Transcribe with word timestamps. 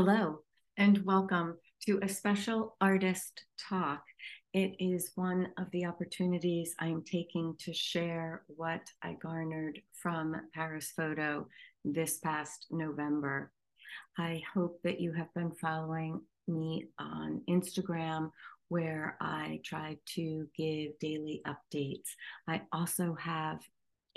Hello, 0.00 0.38
and 0.76 1.04
welcome 1.04 1.56
to 1.84 1.98
a 2.04 2.08
special 2.08 2.76
artist 2.80 3.46
talk. 3.68 4.04
It 4.54 4.76
is 4.78 5.10
one 5.16 5.48
of 5.58 5.68
the 5.72 5.86
opportunities 5.86 6.72
I'm 6.78 7.02
taking 7.02 7.56
to 7.58 7.74
share 7.74 8.44
what 8.46 8.82
I 9.02 9.16
garnered 9.20 9.80
from 10.00 10.36
Paris 10.54 10.92
Photo 10.96 11.48
this 11.84 12.18
past 12.18 12.66
November. 12.70 13.50
I 14.16 14.40
hope 14.54 14.78
that 14.84 15.00
you 15.00 15.14
have 15.14 15.34
been 15.34 15.50
following 15.60 16.20
me 16.46 16.90
on 17.00 17.42
Instagram, 17.50 18.30
where 18.68 19.16
I 19.20 19.58
try 19.64 19.98
to 20.14 20.46
give 20.56 20.96
daily 21.00 21.42
updates. 21.44 22.06
I 22.46 22.62
also 22.70 23.16
have 23.18 23.58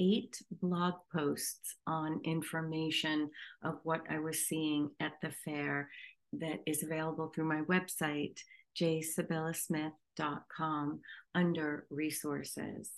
eight 0.01 0.41
blog 0.61 0.95
posts 1.13 1.75
on 1.85 2.21
information 2.23 3.29
of 3.63 3.75
what 3.83 4.01
I 4.09 4.17
was 4.19 4.47
seeing 4.47 4.89
at 4.99 5.13
the 5.21 5.31
fair 5.45 5.89
that 6.33 6.61
is 6.65 6.81
available 6.83 7.31
through 7.33 7.45
my 7.45 7.61
website, 7.61 8.39
jsabellasmith.com, 8.79 10.99
under 11.35 11.85
resources. 11.91 12.89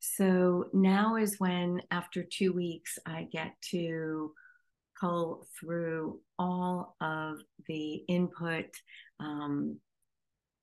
So 0.00 0.70
now 0.72 1.16
is 1.16 1.38
when, 1.38 1.82
after 1.90 2.24
two 2.24 2.52
weeks, 2.52 2.98
I 3.06 3.28
get 3.30 3.54
to 3.70 4.32
cull 4.98 5.46
through 5.58 6.20
all 6.38 6.96
of 7.00 7.38
the 7.68 8.04
input, 8.08 8.66
um, 9.20 9.78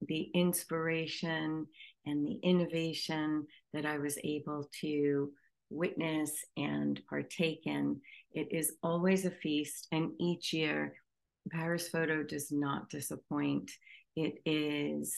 the 0.07 0.29
inspiration, 0.33 1.67
and 2.05 2.25
the 2.25 2.39
innovation 2.43 3.45
that 3.73 3.85
I 3.85 3.97
was 3.97 4.17
able 4.23 4.69
to 4.81 5.31
witness 5.69 6.31
and 6.57 7.01
partake 7.09 7.61
in. 7.65 7.99
It 8.33 8.47
is 8.51 8.73
always 8.83 9.25
a 9.25 9.31
feast, 9.31 9.87
and 9.91 10.11
each 10.19 10.53
year, 10.53 10.95
Paris 11.51 11.87
Photo 11.89 12.23
does 12.23 12.51
not 12.51 12.89
disappoint. 12.89 13.71
It 14.15 14.35
is 14.45 15.15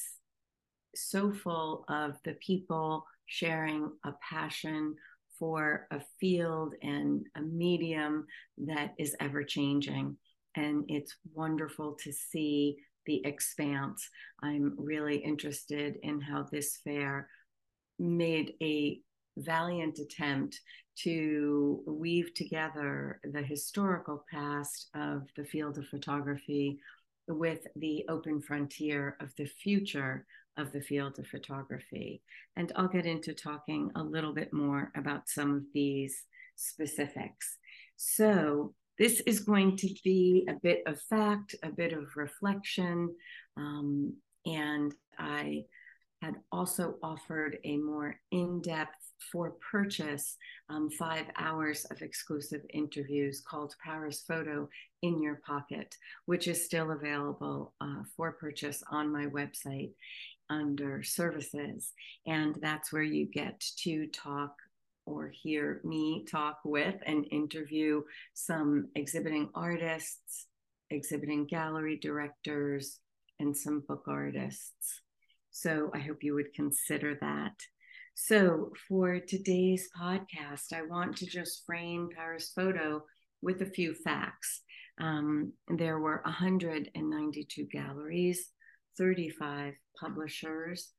so 0.96 1.32
full 1.32 1.86
of 1.90 2.18
the 2.24 2.36
people 2.46 3.06
sharing 3.26 3.92
a 4.06 4.14
passion 4.30 4.96
for 5.40 5.88
a 5.92 6.02
field 6.20 6.76
and 6.84 7.26
a 7.36 7.42
medium 7.42 8.28
that 8.60 8.94
is 9.00 9.16
ever 9.20 9.44
changing. 9.44 10.18
And 10.56 10.86
it's 10.88 11.16
wonderful 11.34 11.98
to 12.04 12.12
see 12.12 12.78
the 13.06 13.26
expanse. 13.26 14.08
I'm 14.44 14.76
really 14.78 15.18
interested 15.18 15.96
in 16.04 16.22
how 16.22 16.46
this 16.52 16.78
fair 16.84 17.28
made 17.98 18.54
a 18.62 19.02
valiant 19.38 20.00
attempt 20.00 20.60
to 21.04 21.82
weave 21.86 22.34
together 22.34 23.20
the 23.24 23.42
historical 23.42 24.26
past 24.32 24.90
of 24.94 25.24
the 25.38 25.46
field 25.46 25.78
of 25.78 25.88
photography 25.88 26.80
with 27.28 27.66
the 27.76 28.06
open 28.10 28.42
frontier 28.42 29.16
of 29.20 29.34
the 29.38 29.46
future 29.46 30.26
of 30.58 30.72
the 30.72 30.82
field 30.82 31.18
of 31.18 31.28
photography. 31.28 32.22
And 32.56 32.72
I'll 32.76 32.88
get 32.88 33.06
into 33.06 33.34
talking 33.34 33.92
a 33.96 34.04
little 34.04 34.34
bit 34.34 34.52
more 34.52 34.92
about 34.96 35.30
some 35.30 35.56
of 35.56 35.64
these 35.74 36.26
specifics. 36.56 37.58
So, 37.96 38.74
this 39.00 39.22
is 39.22 39.40
going 39.40 39.78
to 39.78 39.90
be 40.04 40.46
a 40.48 40.54
bit 40.62 40.84
of 40.86 41.02
fact, 41.02 41.56
a 41.64 41.70
bit 41.70 41.94
of 41.94 42.16
reflection, 42.16 43.16
um, 43.58 44.14
and 44.46 44.94
I 45.18 45.66
had 46.22 46.36
also 46.52 46.96
offered 47.02 47.58
a 47.64 47.78
more 47.78 48.16
in 48.32 48.62
depth 48.62 49.01
for 49.32 49.56
purchase 49.72 50.38
um, 50.70 50.90
five 50.90 51.26
hours 51.38 51.86
of 51.86 52.02
exclusive 52.02 52.62
interviews 52.74 53.42
called 53.42 53.76
Paris 53.84 54.24
Photo 54.28 54.70
in 55.02 55.22
Your 55.22 55.42
Pocket, 55.46 55.96
which 56.26 56.48
is 56.48 56.66
still 56.66 56.92
available 56.92 57.74
uh, 57.82 58.04
for 58.16 58.32
purchase 58.34 58.84
on 58.90 59.12
my 59.12 59.26
website 59.26 59.92
under 60.50 61.04
services. 61.04 61.94
And 62.26 62.56
that's 62.62 62.92
where 62.92 63.04
you 63.04 63.26
get 63.26 63.60
to 63.84 64.08
talk 64.08 64.56
or 65.06 65.30
hear 65.30 65.82
me 65.84 66.26
talk 66.30 66.60
with 66.64 66.96
and 67.06 67.26
interview 67.32 68.02
some 68.34 68.90
exhibiting 68.96 69.50
artists, 69.56 70.48
exhibiting 70.90 71.46
gallery 71.46 71.98
directors, 71.98 73.00
and 73.40 73.56
some 73.56 73.84
book 73.88 74.04
artists. 74.08 75.02
So 75.52 75.92
I 75.94 76.00
hope 76.00 76.24
you 76.24 76.36
would 76.36 76.54
consider 76.54 77.18
that. 77.22 77.56
So, 78.14 78.72
for 78.88 79.20
today's 79.20 79.90
podcast, 80.00 80.74
I 80.74 80.84
want 80.84 81.18
to 81.18 81.26
just 81.26 81.66
frame 81.66 82.10
Paris 82.16 82.52
Photo 82.54 83.04
with 83.42 83.62
a 83.62 83.66
few 83.66 83.94
facts. 83.94 84.62
Um, 85.00 85.54
there 85.70 86.00
were 86.00 86.22
192 86.26 87.68
galleries, 87.72 88.50
35 88.98 89.74
publishers, 90.00 90.92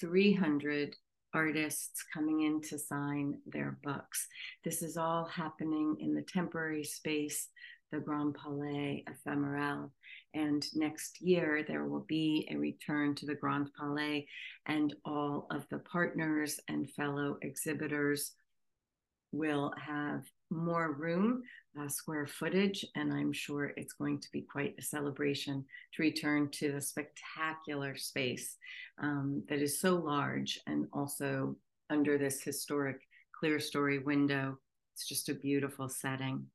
300 0.00 0.96
artists 1.32 2.04
coming 2.12 2.42
in 2.42 2.60
to 2.62 2.78
sign 2.78 3.38
their 3.46 3.78
books. 3.82 4.26
This 4.64 4.82
is 4.82 4.96
all 4.96 5.24
happening 5.24 5.96
in 6.00 6.14
the 6.14 6.22
temporary 6.22 6.84
space, 6.84 7.48
the 7.92 8.00
Grand 8.00 8.34
Palais 8.34 9.04
Ephemeral. 9.08 9.92
And 10.34 10.66
next 10.74 11.20
year, 11.20 11.64
there 11.66 11.86
will 11.86 12.04
be 12.08 12.48
a 12.50 12.56
return 12.56 13.14
to 13.16 13.26
the 13.26 13.34
Grand 13.34 13.70
Palais, 13.78 14.26
and 14.66 14.94
all 15.04 15.46
of 15.50 15.66
the 15.70 15.78
partners 15.78 16.60
and 16.68 16.90
fellow 16.90 17.38
exhibitors 17.42 18.32
will 19.32 19.72
have 19.78 20.24
more 20.50 20.92
room, 20.92 21.42
uh, 21.78 21.88
square 21.88 22.26
footage, 22.26 22.84
and 22.94 23.12
I'm 23.12 23.32
sure 23.32 23.72
it's 23.76 23.92
going 23.92 24.20
to 24.20 24.28
be 24.32 24.42
quite 24.42 24.74
a 24.78 24.82
celebration 24.82 25.64
to 25.94 26.02
return 26.02 26.48
to 26.52 26.72
the 26.72 26.80
spectacular 26.80 27.96
space 27.96 28.56
um, 29.02 29.42
that 29.48 29.60
is 29.60 29.80
so 29.80 29.96
large 29.96 30.60
and 30.66 30.86
also 30.92 31.56
under 31.90 32.18
this 32.18 32.42
historic 32.42 33.00
clerestory 33.42 34.02
window. 34.04 34.58
It's 34.94 35.06
just 35.06 35.28
a 35.28 35.34
beautiful 35.34 35.88
setting. 35.88 36.46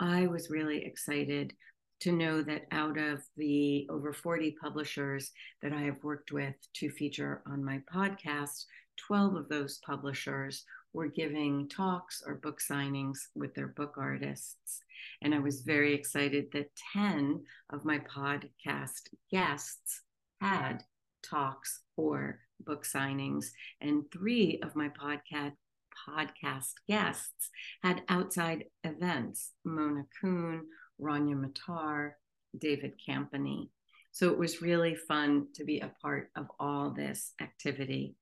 I 0.00 0.26
was 0.26 0.50
really 0.50 0.84
excited 0.84 1.54
to 2.00 2.12
know 2.12 2.42
that 2.42 2.66
out 2.72 2.98
of 2.98 3.22
the 3.36 3.86
over 3.90 4.12
40 4.12 4.56
publishers 4.60 5.30
that 5.62 5.72
I 5.72 5.82
have 5.82 6.02
worked 6.02 6.32
with 6.32 6.54
to 6.74 6.90
feature 6.90 7.42
on 7.46 7.64
my 7.64 7.80
podcast, 7.92 8.64
12 9.06 9.36
of 9.36 9.48
those 9.48 9.80
publishers 9.86 10.64
were 10.92 11.08
giving 11.08 11.68
talks 11.68 12.22
or 12.26 12.36
book 12.36 12.60
signings 12.60 13.18
with 13.34 13.54
their 13.54 13.68
book 13.68 13.94
artists. 13.96 14.80
And 15.22 15.34
I 15.34 15.38
was 15.38 15.62
very 15.62 15.94
excited 15.94 16.46
that 16.52 16.70
10 16.92 17.42
of 17.70 17.84
my 17.84 17.98
podcast 17.98 19.08
guests 19.30 20.02
had 20.40 20.84
talks 21.22 21.80
or 21.96 22.40
book 22.60 22.84
signings, 22.84 23.46
and 23.80 24.04
three 24.12 24.60
of 24.62 24.76
my 24.76 24.88
podcast 24.88 25.52
podcast 26.08 26.72
guests 26.88 27.50
had 27.82 28.02
outside 28.08 28.64
events. 28.82 29.52
Mona 29.64 30.04
Kuhn, 30.20 30.62
Rania 31.00 31.34
Matar, 31.36 32.12
David 32.58 32.94
Campany. 33.06 33.68
So 34.12 34.30
it 34.30 34.38
was 34.38 34.62
really 34.62 34.94
fun 34.94 35.48
to 35.54 35.64
be 35.64 35.80
a 35.80 35.92
part 36.00 36.30
of 36.36 36.46
all 36.60 36.90
this 36.90 37.32
activity. 37.40 38.14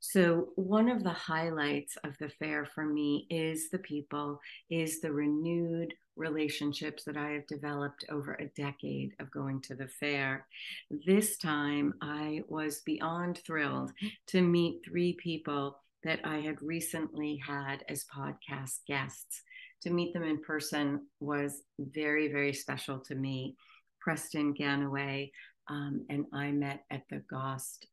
So, 0.00 0.48
one 0.56 0.90
of 0.90 1.02
the 1.02 1.10
highlights 1.10 1.96
of 2.04 2.18
the 2.18 2.28
fair 2.28 2.66
for 2.66 2.84
me 2.84 3.26
is 3.30 3.70
the 3.70 3.78
people, 3.78 4.40
is 4.68 5.00
the 5.00 5.12
renewed 5.12 5.94
relationships 6.16 7.04
that 7.04 7.16
I 7.16 7.30
have 7.30 7.46
developed 7.46 8.04
over 8.10 8.34
a 8.34 8.48
decade 8.48 9.14
of 9.18 9.30
going 9.30 9.62
to 9.62 9.74
the 9.74 9.88
fair. 9.88 10.46
This 10.90 11.38
time, 11.38 11.94
I 12.02 12.42
was 12.48 12.82
beyond 12.84 13.38
thrilled 13.38 13.92
to 14.28 14.42
meet 14.42 14.82
three 14.84 15.14
people 15.14 15.78
that 16.04 16.20
I 16.24 16.38
had 16.38 16.60
recently 16.60 17.40
had 17.46 17.84
as 17.88 18.04
podcast 18.14 18.80
guests 18.86 19.42
to 19.82 19.90
meet 19.90 20.12
them 20.14 20.22
in 20.22 20.40
person 20.40 21.06
was 21.20 21.62
very, 21.78 22.30
very 22.30 22.52
special 22.52 23.00
to 23.00 23.14
me. 23.14 23.56
Preston 24.00 24.54
Gannaway 24.54 25.30
um, 25.68 26.04
and 26.10 26.26
I 26.32 26.50
met 26.50 26.84
at 26.90 27.02
the 27.10 27.22
Gost 27.30 27.86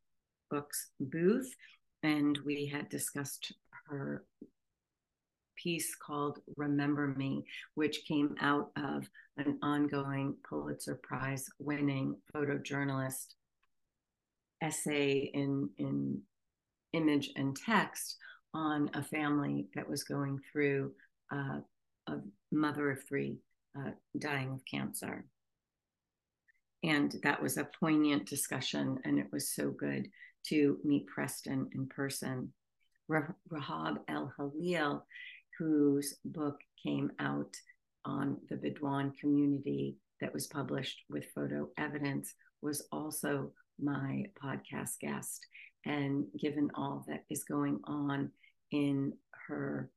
Books 0.50 0.90
booth, 0.98 1.52
and 2.02 2.38
we 2.44 2.66
had 2.66 2.88
discussed 2.88 3.52
her 3.86 4.24
piece 5.56 5.94
called 5.94 6.38
Remember 6.56 7.08
Me, 7.08 7.44
which 7.74 8.04
came 8.08 8.34
out 8.40 8.70
of 8.76 9.08
an 9.36 9.58
ongoing 9.62 10.36
Pulitzer 10.48 10.98
Prize 11.02 11.46
winning 11.58 12.16
photojournalist 12.34 13.34
essay 14.62 15.30
in, 15.34 15.70
in 15.78 16.20
image 16.92 17.30
and 17.36 17.56
text 17.56 18.16
on 18.54 18.90
a 18.94 19.02
family 19.02 19.68
that 19.74 19.88
was 19.88 20.04
going 20.04 20.40
through 20.50 20.92
uh, 21.32 21.60
a 22.08 22.16
mother 22.50 22.90
of 22.90 23.02
three 23.04 23.38
uh, 23.78 23.90
dying 24.18 24.52
of 24.52 24.60
cancer. 24.64 25.24
And 26.82 27.14
that 27.22 27.42
was 27.42 27.58
a 27.58 27.68
poignant 27.78 28.26
discussion, 28.26 28.98
and 29.04 29.18
it 29.18 29.26
was 29.32 29.54
so 29.54 29.70
good 29.70 30.08
to 30.46 30.78
meet 30.82 31.06
Preston 31.06 31.68
in 31.74 31.86
person. 31.86 32.52
Rahab 33.08 33.98
El 34.08 34.32
Halil, 34.38 35.04
whose 35.58 36.16
book 36.24 36.58
came 36.82 37.10
out 37.18 37.54
on 38.04 38.38
the 38.48 38.56
Bedouin 38.56 39.12
community 39.20 39.96
that 40.20 40.32
was 40.32 40.46
published 40.46 41.02
with 41.10 41.26
FotoEvidence, 41.34 42.28
was 42.62 42.86
also 42.92 43.52
my 43.78 44.24
podcast 44.42 44.98
guest. 45.00 45.46
And 45.86 46.26
given 46.38 46.70
all 46.74 47.04
that 47.08 47.24
is 47.30 47.44
going 47.44 47.80
on 47.84 48.30
in 48.70 49.14
her 49.48 49.90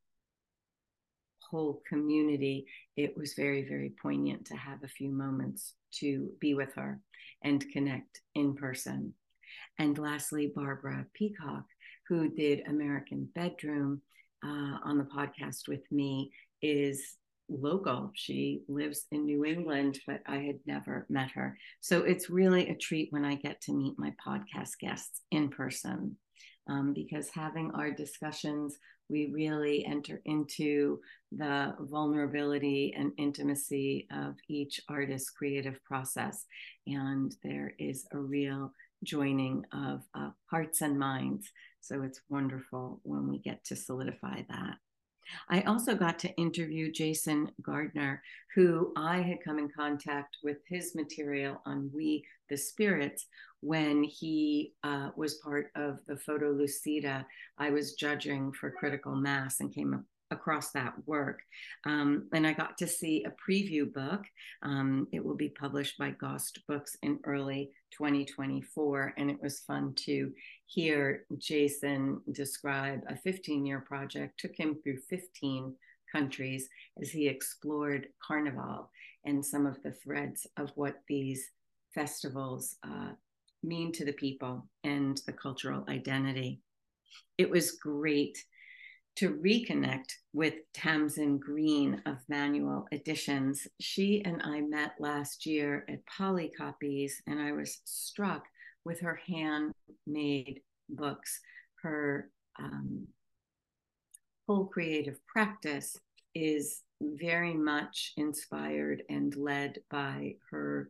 whole 1.49 1.81
community, 1.87 2.65
it 2.95 3.15
was 3.17 3.33
very, 3.33 3.67
very 3.67 3.93
poignant 4.01 4.45
to 4.45 4.55
have 4.55 4.83
a 4.83 4.87
few 4.87 5.11
moments 5.11 5.73
to 5.99 6.29
be 6.39 6.53
with 6.53 6.73
her 6.75 6.99
and 7.43 7.69
connect 7.71 8.21
in 8.35 8.55
person. 8.55 9.13
And 9.77 9.97
lastly, 9.97 10.51
Barbara 10.55 11.05
Peacock, 11.13 11.65
who 12.07 12.29
did 12.29 12.67
American 12.67 13.29
Bedroom 13.35 14.01
uh, 14.43 14.77
on 14.83 14.97
the 14.97 15.03
podcast 15.03 15.67
with 15.67 15.83
me, 15.91 16.31
is 16.61 17.17
local. 17.49 18.11
She 18.13 18.61
lives 18.67 19.05
in 19.11 19.25
New 19.25 19.45
England, 19.45 19.99
but 20.07 20.21
I 20.27 20.37
had 20.37 20.59
never 20.65 21.05
met 21.09 21.31
her. 21.31 21.57
So 21.81 22.03
it's 22.03 22.29
really 22.29 22.69
a 22.69 22.75
treat 22.75 23.11
when 23.11 23.25
I 23.25 23.35
get 23.35 23.61
to 23.61 23.73
meet 23.73 23.99
my 23.99 24.13
podcast 24.25 24.79
guests 24.79 25.21
in 25.31 25.49
person 25.49 26.17
um, 26.67 26.93
because 26.93 27.29
having 27.29 27.71
our 27.71 27.91
discussions, 27.91 28.77
we 29.09 29.31
really 29.33 29.85
enter 29.85 30.21
into 30.25 30.99
the 31.31 31.75
vulnerability 31.79 32.93
and 32.97 33.11
intimacy 33.17 34.07
of 34.11 34.35
each 34.47 34.79
artist's 34.89 35.29
creative 35.29 35.83
process. 35.83 36.45
And 36.87 37.35
there 37.43 37.73
is 37.79 38.05
a 38.13 38.17
real 38.17 38.71
joining 39.03 39.65
of 39.73 40.01
uh, 40.15 40.29
hearts 40.49 40.81
and 40.81 40.97
minds. 40.97 41.49
So 41.81 42.01
it's 42.03 42.21
wonderful 42.29 43.01
when 43.03 43.27
we 43.27 43.39
get 43.39 43.63
to 43.65 43.75
solidify 43.75 44.43
that. 44.49 44.75
I 45.49 45.61
also 45.61 45.95
got 45.95 46.19
to 46.19 46.35
interview 46.35 46.91
Jason 46.91 47.51
Gardner, 47.61 48.21
who 48.55 48.93
I 48.95 49.21
had 49.21 49.43
come 49.43 49.59
in 49.59 49.69
contact 49.69 50.37
with 50.43 50.57
his 50.67 50.95
material 50.95 51.61
on 51.65 51.89
We 51.93 52.25
the 52.49 52.57
Spirits 52.57 53.27
when 53.61 54.03
he 54.03 54.73
uh, 54.83 55.09
was 55.15 55.35
part 55.35 55.71
of 55.75 55.99
the 56.05 56.15
Photolucida. 56.15 57.25
I 57.57 57.69
was 57.69 57.93
judging 57.93 58.51
for 58.51 58.69
Critical 58.69 59.15
Mass 59.15 59.59
and 59.59 59.73
came 59.73 60.05
across 60.33 60.71
that 60.71 60.93
work. 61.05 61.39
Um, 61.85 62.27
and 62.33 62.45
I 62.45 62.51
got 62.53 62.77
to 62.79 62.87
see 62.87 63.23
a 63.23 63.31
preview 63.31 63.91
book. 63.91 64.21
Um, 64.61 65.07
it 65.13 65.23
will 65.23 65.35
be 65.35 65.49
published 65.49 65.97
by 65.97 66.11
Gost 66.11 66.59
Books 66.67 66.97
in 67.01 67.19
early 67.25 67.71
2024. 67.97 69.13
And 69.17 69.31
it 69.31 69.41
was 69.41 69.61
fun 69.61 69.93
to 70.05 70.31
hear 70.65 71.25
Jason 71.37 72.19
describe 72.33 73.01
a 73.07 73.15
15 73.15 73.65
year 73.65 73.79
project, 73.79 74.39
took 74.39 74.55
him 74.55 74.77
through 74.83 74.97
15 75.09 75.73
countries 76.11 76.67
as 77.01 77.09
he 77.09 77.27
explored 77.27 78.07
Carnival 78.21 78.89
and 79.25 79.45
some 79.45 79.65
of 79.65 79.81
the 79.83 79.91
threads 79.91 80.45
of 80.57 80.71
what 80.75 80.95
these 81.07 81.49
festivals 81.93 82.75
uh, 82.85 83.11
mean 83.63 83.91
to 83.93 84.05
the 84.05 84.13
people 84.13 84.67
and 84.83 85.21
the 85.25 85.33
cultural 85.33 85.85
identity. 85.87 86.59
It 87.37 87.49
was 87.49 87.71
great 87.71 88.37
to 89.15 89.35
reconnect 89.35 90.13
with 90.33 90.55
Tamsin 90.73 91.37
Green 91.37 92.01
of 92.05 92.17
Manual 92.27 92.87
Editions. 92.91 93.67
She 93.79 94.23
and 94.25 94.41
I 94.43 94.61
met 94.61 94.93
last 94.99 95.45
year 95.45 95.85
at 95.87 96.05
Polycopies, 96.05 97.13
and 97.27 97.39
I 97.39 97.51
was 97.51 97.81
struck 97.85 98.45
with 98.85 98.99
her 99.01 99.19
handmade 99.27 100.61
books. 100.89 101.39
Her 101.81 102.29
um, 102.59 103.07
whole 104.47 104.65
creative 104.65 105.19
practice 105.27 105.97
is 106.33 106.81
very 107.01 107.53
much 107.53 108.13
inspired 108.17 109.03
and 109.09 109.35
led 109.35 109.79
by 109.91 110.35
her 110.49 110.89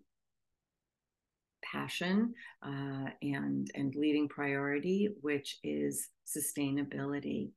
passion 1.63 2.33
uh, 2.61 3.09
and 3.21 3.69
and 3.73 3.95
leading 3.95 4.27
priority, 4.29 5.09
which 5.21 5.57
is 5.63 6.09
sustainability. 6.25 7.49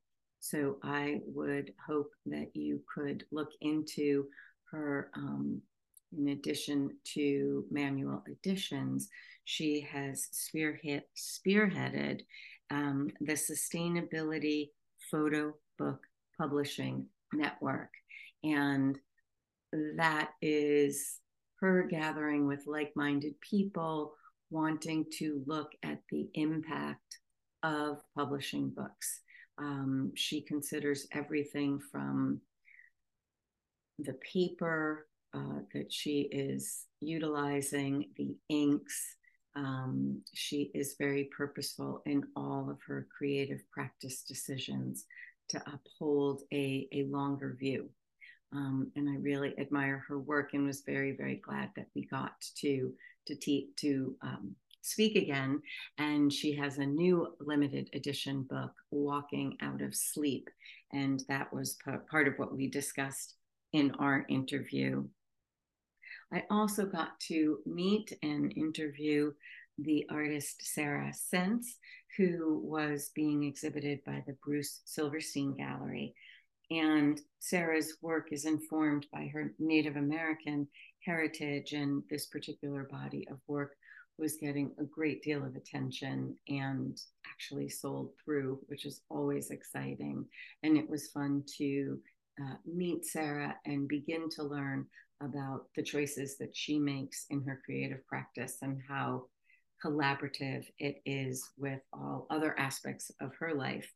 So 0.51 0.79
I 0.85 1.21
would 1.27 1.73
hope 1.85 2.13
that 2.27 2.55
you 2.55 2.81
could 2.95 3.25
look 3.33 3.51
into 3.61 4.27
her. 4.71 5.11
Um, 5.17 5.61
in 6.17 6.29
addition 6.29 6.97
to 7.15 7.65
manual 7.71 8.23
editions, 8.29 9.09
she 9.45 9.81
has 9.81 10.29
spearhead, 10.31 11.03
spearheaded 11.17 12.21
um, 12.71 13.11
the 13.21 13.33
Sustainability 13.33 14.71
Photo 15.11 15.55
Book 15.79 16.07
Publishing 16.39 17.07
Network. 17.33 17.91
And 18.45 18.97
that 19.97 20.31
is 20.41 21.19
her 21.61 21.83
gathering 21.91 22.47
with 22.47 22.63
like 22.67 22.93
minded 22.95 23.35
people 23.41 24.15
wanting 24.51 25.07
to 25.19 25.43
look 25.47 25.73
at 25.83 25.99
the 26.11 26.29
impact 26.35 27.19
of 27.65 28.01
publishing 28.17 28.71
books. 28.71 29.23
Um, 29.59 30.13
she 30.15 30.41
considers 30.43 31.07
everything 31.13 31.81
from 31.91 32.41
the 33.99 34.15
paper 34.15 35.07
uh, 35.35 35.61
that 35.73 35.93
she 35.93 36.23
is 36.33 36.85
utilizing, 37.01 38.11
the 38.17 38.37
inks. 38.49 39.17
Um, 39.55 40.23
she 40.35 40.71
is 40.75 40.97
very 40.99 41.31
purposeful 41.37 42.03
in 42.05 42.25
all 42.37 42.69
of 42.71 42.79
her 42.87 43.07
creative 43.17 43.63
practice 43.71 44.23
decisions 44.23 45.07
to 45.49 45.63
uphold 45.73 46.43
a, 46.53 46.89
a 46.93 47.05
longer 47.05 47.57
view. 47.59 47.89
Um, 48.53 48.91
and 48.97 49.09
I 49.09 49.17
really 49.17 49.59
admire 49.59 50.05
her 50.09 50.19
work 50.19 50.55
and 50.55 50.67
was 50.67 50.83
very, 50.83 51.13
very 51.13 51.37
glad 51.37 51.71
that 51.77 51.89
we 51.95 52.07
got 52.07 52.33
to 52.57 52.93
to 53.27 53.35
te- 53.35 53.71
to 53.77 54.15
um, 54.23 54.55
speak 54.87 55.17
again. 55.17 55.61
And 55.99 56.33
she 56.33 56.55
has 56.57 56.79
a 56.79 56.87
new 56.87 57.35
limited 57.41 57.91
edition 57.93 58.47
book, 58.49 58.73
Walking 58.91 59.57
Out 59.61 59.83
of 59.83 59.95
Sleep, 59.95 60.49
and 60.93 61.23
that 61.29 61.53
was 61.53 61.77
p- 61.85 61.93
part 62.11 62.29
of 62.29 62.35
what 62.39 62.55
we 62.55 62.69
discussed 62.69 63.35
in 63.73 63.91
our 63.99 64.25
interview. 64.29 65.05
I 66.33 66.45
also 66.51 66.87
got 66.87 67.19
to 67.29 67.59
meet 67.67 68.13
and 68.23 68.53
interview 68.57 69.33
the 69.79 70.07
artist 70.11 70.63
Sarah 70.63 71.13
Sense, 71.13 71.79
who 72.17 72.61
was 72.65 73.11
being 73.15 73.45
exhibited 73.45 74.01
by 74.07 74.25
the 74.27 74.37
Bruce 74.45 74.81
Silverstein 74.85 75.55
Gallery. 75.57 76.15
And 76.71 77.21
Sarah's 77.39 77.99
work 78.03 78.33
is 78.33 78.45
informed 78.45 79.07
by 79.13 79.31
her 79.33 79.53
Native 79.59 79.97
American 79.97 80.67
heritage, 81.05 81.73
and 81.73 82.03
this 82.11 82.27
particular 82.27 82.89
body 82.91 83.29
of 83.31 83.39
work 83.47 83.77
was 84.19 84.37
getting 84.37 84.73
a 84.79 84.85
great 84.85 85.23
deal 85.23 85.45
of 85.45 85.57
attention 85.57 86.37
and 86.49 86.99
actually 87.31 87.69
sold 87.69 88.13
through, 88.25 88.59
which 88.67 88.87
is 88.87 89.03
always 89.11 89.51
exciting. 89.51 90.25
And 90.63 90.77
it 90.77 90.89
was 90.89 91.09
fun 91.09 91.45
to 91.59 91.99
uh, 92.41 92.55
meet 92.67 93.05
Sarah 93.05 93.57
and 93.67 93.89
begin 93.89 94.29
to 94.31 94.43
learn 94.43 94.87
about 95.23 95.67
the 95.75 95.83
choices 95.83 96.37
that 96.39 96.57
she 96.57 96.79
makes 96.79 97.27
in 97.31 97.43
her 97.43 97.61
creative 97.65 98.07
practice 98.07 98.59
and 98.63 98.81
how 98.87 99.25
collaborative 99.85 100.65
it 100.79 101.01
is 101.05 101.51
with 101.57 101.81
all 101.93 102.27
other 102.31 102.59
aspects 102.59 103.11
of 103.21 103.35
her 103.39 103.55
life, 103.55 103.91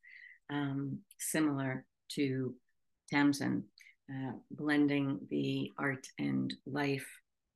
um, 0.51 0.99
similar 1.19 1.85
to 2.11 2.55
Tamsin, 3.11 3.65
uh, 4.11 4.33
blending 4.51 5.21
the 5.31 5.71
art 5.79 6.07
and 6.19 6.55
life 6.67 7.07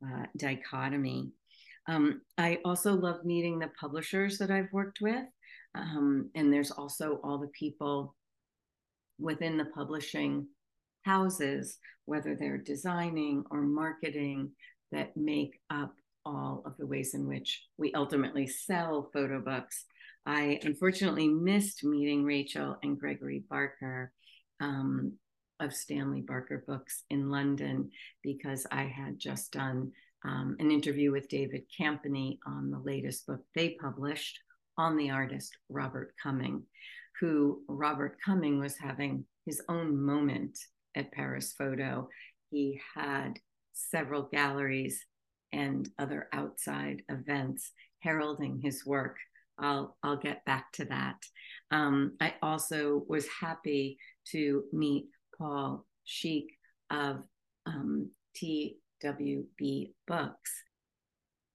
uh, 0.05 0.27
dichotomy. 0.37 1.31
Um, 1.89 2.23
I 2.39 2.59
also 2.65 2.95
love 2.95 3.25
meeting 3.25 3.59
the 3.59 3.71
publishers 3.79 4.39
that 4.39 4.51
I've 4.51 4.73
worked 4.73 5.01
with. 5.01 5.25
Um, 5.75 6.31
and 6.35 6.53
there's 6.53 6.71
also 6.71 7.21
all 7.23 7.39
the 7.39 7.49
people 7.49 8.15
within 9.19 9.57
the 9.57 9.67
publishing 9.67 10.47
houses, 11.03 11.79
whether 12.07 12.35
they're 12.35 12.59
designing 12.59 13.45
or 13.51 13.63
marketing, 13.63 14.53
that 14.93 15.17
make 15.17 15.59
up 15.71 15.93
all 16.25 16.63
of 16.65 16.77
the 16.79 16.87
ways 16.87 17.15
in 17.15 17.27
which 17.27 17.63
we 17.77 17.93
ultimately 17.93 18.47
sell 18.47 19.11
photo 19.13 19.41
books. 19.41 19.85
I 20.25 20.59
unfortunately 20.63 21.29
missed 21.29 21.85
meeting 21.85 22.25
Rachel 22.25 22.77
and 22.83 22.99
Gregory 22.99 23.45
Barker 23.51 24.13
um, 24.61 25.15
of 25.61 25.75
Stanley 25.75 26.23
Barker 26.23 26.65
Books 26.67 27.03
in 27.11 27.29
London 27.29 27.91
because 28.23 28.67
I 28.71 28.85
had 28.85 29.19
just 29.19 29.53
done 29.53 29.93
um, 30.25 30.57
an 30.59 30.71
interview 30.71 31.13
with 31.13 31.29
David 31.29 31.65
Campany 31.79 32.39
on 32.47 32.71
the 32.71 32.79
latest 32.79 33.27
book 33.27 33.41
they 33.55 33.77
published 33.81 34.39
on 34.79 34.97
the 34.97 35.11
artist 35.11 35.57
Robert 35.69 36.15
Cumming, 36.23 36.63
who 37.21 37.63
Robert 37.69 38.17
Cumming 38.25 38.59
was 38.59 38.77
having 38.77 39.25
his 39.47 39.63
own 39.69 40.01
moment 40.01 40.59
at 40.97 41.13
Paris 41.13 41.55
Photo. 41.57 42.09
He 42.51 42.81
had 42.95 43.39
several 43.73 44.29
galleries 44.33 45.05
and 45.53 45.89
other 45.99 46.29
outside 46.33 47.03
events 47.09 47.73
heralding 48.01 48.61
his 48.63 48.85
work. 48.85 49.17
I'll 49.59 49.97
I'll 50.03 50.17
get 50.17 50.45
back 50.45 50.73
to 50.73 50.85
that. 50.87 51.17
Um, 51.71 52.17
I 52.21 52.35
also 52.43 53.05
was 53.09 53.27
happy 53.41 53.99
to 54.33 54.65
meet 54.73 55.07
Paul 55.39 55.87
Schiek 56.07 56.47
of 56.91 57.23
um, 57.67 58.11
TWA 58.37 58.84
WB 59.05 59.93
Books. 60.07 60.65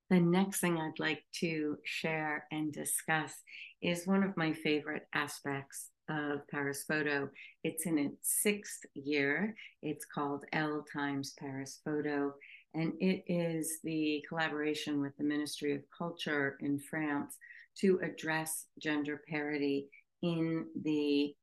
The 0.10 0.20
next 0.20 0.60
thing 0.60 0.78
I'd 0.78 1.00
like 1.00 1.24
to 1.40 1.78
share 1.84 2.46
and 2.52 2.74
discuss 2.74 3.34
is 3.82 4.08
one 4.08 4.24
of 4.24 4.38
my 4.38 4.54
favorite 4.54 5.08
aspects 5.14 5.90
of 6.10 6.48
Paris 6.50 6.84
Photo. 6.88 7.30
It's 7.64 7.86
in 7.86 8.00
its 8.00 8.42
sixth 8.42 8.86
year. 8.96 9.56
It's 9.82 10.06
called 10.06 10.46
Elles 10.52 10.86
Times 10.92 11.36
Paris 11.40 11.80
Photo, 11.86 12.34
and 12.74 12.94
it 13.00 13.24
is 13.28 13.80
the 13.84 14.24
collaboration 14.28 15.00
with 15.00 15.16
the 15.18 15.24
Ministry 15.24 15.76
of 15.76 15.82
Culture 15.96 16.58
in 16.62 16.80
France 16.80 17.38
to 17.80 18.00
address 18.04 18.66
gender 18.82 19.22
parity 19.30 19.88
in 20.22 20.66
the 20.84 21.34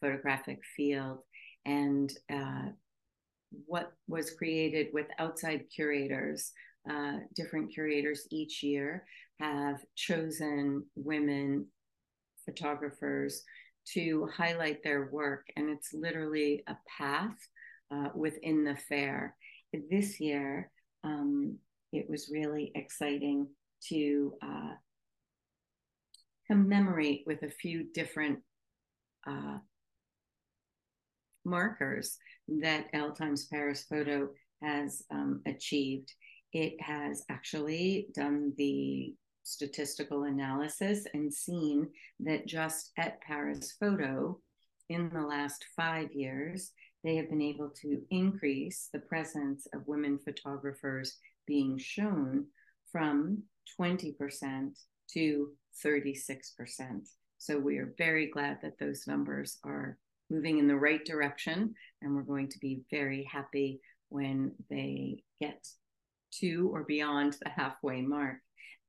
photographic 0.00 0.60
field. 0.76 1.18
And 1.64 2.12
uh, 2.32 2.70
what 3.66 3.92
was 4.08 4.30
created 4.30 4.88
with 4.92 5.06
outside 5.18 5.64
curators, 5.74 6.52
uh, 6.90 7.18
different 7.34 7.72
curators 7.72 8.26
each 8.30 8.62
year 8.62 9.04
have 9.40 9.80
chosen 9.94 10.84
women 10.94 11.66
photographers 12.44 13.42
to 13.92 14.28
highlight 14.34 14.82
their 14.82 15.08
work. 15.12 15.46
And 15.56 15.70
it's 15.70 15.92
literally 15.92 16.64
a 16.66 16.76
path 16.98 17.36
uh, 17.92 18.08
within 18.14 18.64
the 18.64 18.76
fair. 18.76 19.36
This 19.90 20.20
year, 20.20 20.70
um, 21.04 21.58
it 21.92 22.08
was 22.08 22.30
really 22.32 22.72
exciting 22.74 23.48
to 23.88 24.32
uh, 24.42 24.74
commemorate 26.46 27.24
with 27.26 27.42
a 27.42 27.50
few 27.50 27.84
different 27.92 28.40
uh, 29.26 29.58
markers 31.46 32.18
that 32.48 32.86
Elles 32.92 33.16
Times 33.16 33.46
Paris 33.46 33.84
Photo 33.88 34.28
has 34.62 35.02
um, 35.10 35.40
achieved. 35.46 36.12
It 36.52 36.80
has 36.80 37.24
actually 37.30 38.08
done 38.14 38.52
the 38.56 39.14
statistical 39.42 40.24
analysis 40.24 41.06
and 41.14 41.32
seen 41.32 41.88
that 42.20 42.46
just 42.46 42.90
at 42.98 43.20
Paris 43.22 43.74
Photo, 43.78 44.38
in 44.88 45.10
the 45.12 45.22
last 45.22 45.64
five 45.76 46.12
years, 46.12 46.72
they 47.02 47.16
have 47.16 47.28
been 47.28 47.42
able 47.42 47.70
to 47.82 48.02
increase 48.10 48.88
the 48.92 49.00
presence 49.00 49.66
of 49.74 49.86
women 49.86 50.18
photographers 50.24 51.16
being 51.46 51.78
shown 51.78 52.46
from 52.90 53.42
20% 53.80 54.70
to 55.12 55.48
36%. 55.84 57.08
So 57.38 57.58
we 57.58 57.78
are 57.78 57.94
very 57.98 58.30
glad 58.30 58.58
that 58.62 58.78
those 58.78 59.06
numbers 59.06 59.58
are 59.64 59.98
moving 60.30 60.58
in 60.58 60.66
the 60.66 60.76
right 60.76 61.04
direction, 61.04 61.74
and 62.02 62.14
we're 62.14 62.22
going 62.22 62.48
to 62.48 62.58
be 62.58 62.82
very 62.90 63.28
happy 63.30 63.80
when 64.08 64.52
they 64.70 65.22
get 65.40 65.66
to 66.32 66.70
or 66.72 66.84
beyond 66.84 67.36
the 67.42 67.50
halfway 67.50 68.02
mark. 68.02 68.36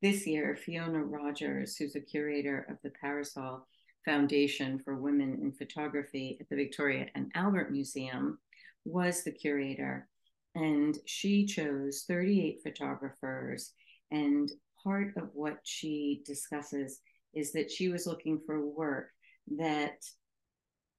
This 0.01 0.27
year, 0.27 0.56
Fiona 0.56 1.03
Rogers, 1.03 1.75
who's 1.75 1.96
a 1.96 2.01
curator 2.01 2.67
of 2.70 2.77
the 2.84 2.91
Parasol 3.01 3.67
Foundation 4.06 4.79
for 4.79 4.96
Women 4.96 5.39
in 5.41 5.51
Photography 5.51 6.38
at 6.39 6.48
the 6.50 6.56
Victoria 6.56 7.08
and 7.15 7.32
Albert 7.36 7.72
Museum, 7.72 8.38
was 8.86 9.24
the 9.24 9.32
curator. 9.32 10.08
And 10.56 10.98
she 11.06 11.46
chose 11.46 12.06
38 12.08 12.60
photographers. 12.63 13.74
And 14.12 14.51
part 14.84 15.13
of 15.17 15.29
what 15.34 15.60
she 15.63 16.22
discusses 16.25 17.01
is 17.34 17.51
that 17.53 17.72
she 17.72 17.89
was 17.89 18.08
looking 18.08 18.39
for 18.46 18.65
work 18.65 19.10
that 19.58 19.98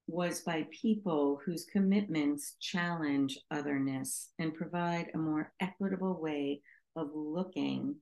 was 0.08 0.40
by 0.40 0.66
people 0.70 1.38
whose 1.44 1.66
commitments 1.70 2.56
challenge 2.60 3.38
otherness 3.50 4.30
and 4.38 4.54
provide 4.54 5.10
a 5.14 5.18
more 5.18 5.52
equitable 5.60 6.18
way 6.20 6.62
of 6.96 7.10
looking, 7.14 7.94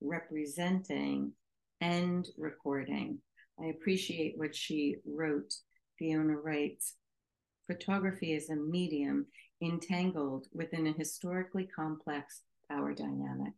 representing, 0.00 1.32
and 1.80 2.26
recording. 2.36 3.18
I 3.62 3.66
appreciate 3.66 4.34
what 4.36 4.54
she 4.54 4.96
wrote. 5.06 5.54
Fiona 5.96 6.36
writes 6.36 6.96
Photography 7.68 8.34
is 8.34 8.50
a 8.50 8.56
medium 8.56 9.26
entangled 9.62 10.48
within 10.52 10.88
a 10.88 10.92
historically 10.92 11.68
complex 11.74 12.42
power 12.68 12.92
dynamic. 12.92 13.52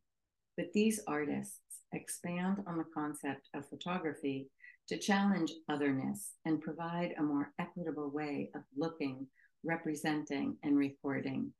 But 0.56 0.72
these 0.74 1.00
artists 1.08 1.60
expand 1.92 2.58
on 2.66 2.76
the 2.76 2.84
concept 2.94 3.48
of 3.54 3.68
photography 3.68 4.48
to 4.88 4.98
challenge 4.98 5.52
otherness 5.68 6.32
and 6.44 6.60
provide 6.60 7.14
a 7.18 7.22
more 7.22 7.52
equitable 7.58 8.10
way 8.10 8.50
of 8.54 8.62
looking, 8.76 9.26
representing, 9.64 10.56
and 10.62 10.76
recording. 10.76 11.52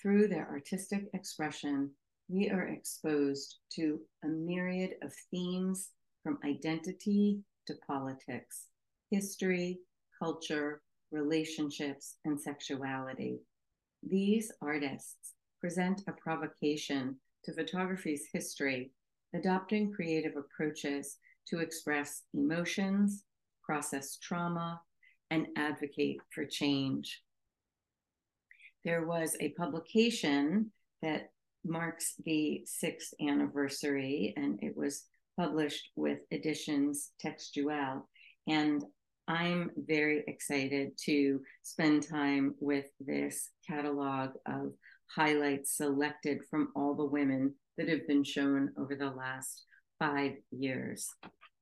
Through 0.00 0.28
their 0.28 0.48
artistic 0.48 1.04
expression, 1.12 1.90
we 2.28 2.48
are 2.50 2.68
exposed 2.68 3.56
to 3.74 4.00
a 4.24 4.28
myriad 4.28 4.94
of 5.02 5.12
themes 5.30 5.90
from 6.22 6.38
identity 6.44 7.40
to 7.66 7.74
politics, 7.86 8.66
history, 9.10 9.80
culture, 10.18 10.80
relationships, 11.10 12.16
and 12.24 12.40
sexuality. 12.40 13.38
These 14.02 14.50
artists 14.62 15.34
present 15.60 16.02
a 16.08 16.12
provocation 16.12 17.16
to 17.44 17.52
photography's 17.52 18.26
history, 18.32 18.92
adopting 19.34 19.92
creative 19.92 20.36
approaches 20.36 21.18
to 21.48 21.60
express 21.60 22.22
emotions, 22.34 23.24
process 23.64 24.18
trauma, 24.18 24.80
and 25.30 25.46
advocate 25.56 26.18
for 26.34 26.44
change. 26.44 27.22
There 28.84 29.06
was 29.06 29.36
a 29.40 29.50
publication 29.50 30.72
that 31.02 31.30
marks 31.64 32.14
the 32.24 32.62
sixth 32.66 33.14
anniversary, 33.20 34.34
and 34.36 34.58
it 34.62 34.76
was 34.76 35.04
published 35.38 35.90
with 35.96 36.18
Editions 36.30 37.12
Textuel. 37.24 38.02
And 38.48 38.84
I'm 39.28 39.70
very 39.76 40.24
excited 40.26 40.98
to 41.04 41.40
spend 41.62 42.08
time 42.08 42.54
with 42.60 42.86
this 43.00 43.50
catalog 43.68 44.30
of 44.46 44.72
highlights 45.14 45.76
selected 45.76 46.40
from 46.50 46.68
all 46.74 46.94
the 46.94 47.04
women 47.04 47.54
that 47.78 47.88
have 47.88 48.06
been 48.06 48.24
shown 48.24 48.70
over 48.78 48.96
the 48.96 49.10
last 49.10 49.64
five 50.02 50.32
years. 50.50 51.14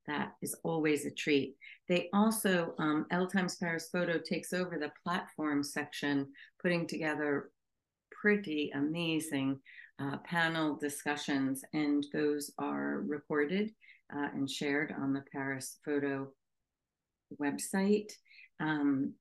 That 0.07 0.33
is 0.41 0.57
always 0.65 1.05
a 1.05 1.11
treat. 1.11 1.57
They 1.91 2.09
also, 2.15 2.75
um, 2.79 3.05
Elles 3.11 3.31
Times 3.31 3.57
Paris 3.57 3.91
Photo 3.93 4.19
takes 4.19 4.55
over 4.55 4.79
the 4.79 4.93
platform 5.05 5.63
section, 5.63 6.27
putting 6.63 6.87
together 6.87 7.51
pretty 8.11 8.71
amazing 8.75 9.61
uh, 10.03 10.17
panel 10.25 10.77
discussions, 10.77 11.63
and 11.75 12.07
those 12.15 12.51
are 12.59 13.03
recorded 13.07 13.73
uh, 14.17 14.29
and 14.33 14.51
shared 14.51 14.95
on 14.99 15.13
the 15.13 15.25
Paris 15.33 15.79
Photo 15.85 16.29
website. 17.41 18.11
Um, 18.59 19.13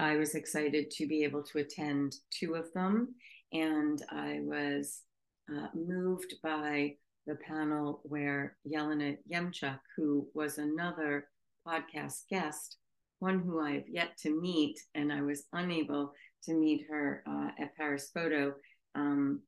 I 0.00 0.16
was 0.16 0.34
excited 0.34 0.90
to 0.90 1.06
be 1.06 1.22
able 1.22 1.44
to 1.44 1.58
attend 1.58 2.16
two 2.30 2.54
of 2.54 2.72
them, 2.72 3.14
and 3.52 4.02
I 4.10 4.40
was 4.42 5.02
uh, 5.48 5.68
moved 5.72 6.34
by 6.42 6.96
the 7.26 7.36
panel 7.36 8.00
where 8.04 8.56
Yelena 8.70 9.16
Yemchuk, 9.30 9.78
who 9.96 10.28
was 10.34 10.58
another 10.58 11.28
podcast 11.66 12.28
guest, 12.28 12.76
one 13.18 13.40
who 13.40 13.60
I 13.60 13.72
have 13.72 13.88
yet 13.88 14.16
to 14.18 14.40
meet, 14.40 14.78
and 14.94 15.12
I 15.12 15.22
was 15.22 15.44
unable 15.52 16.12
to 16.44 16.54
meet 16.54 16.86
her 16.90 17.22
uh, 17.26 17.62
at 17.62 17.76
Paris 17.76 18.10
Photo. 18.12 18.54
Um, 18.94 19.40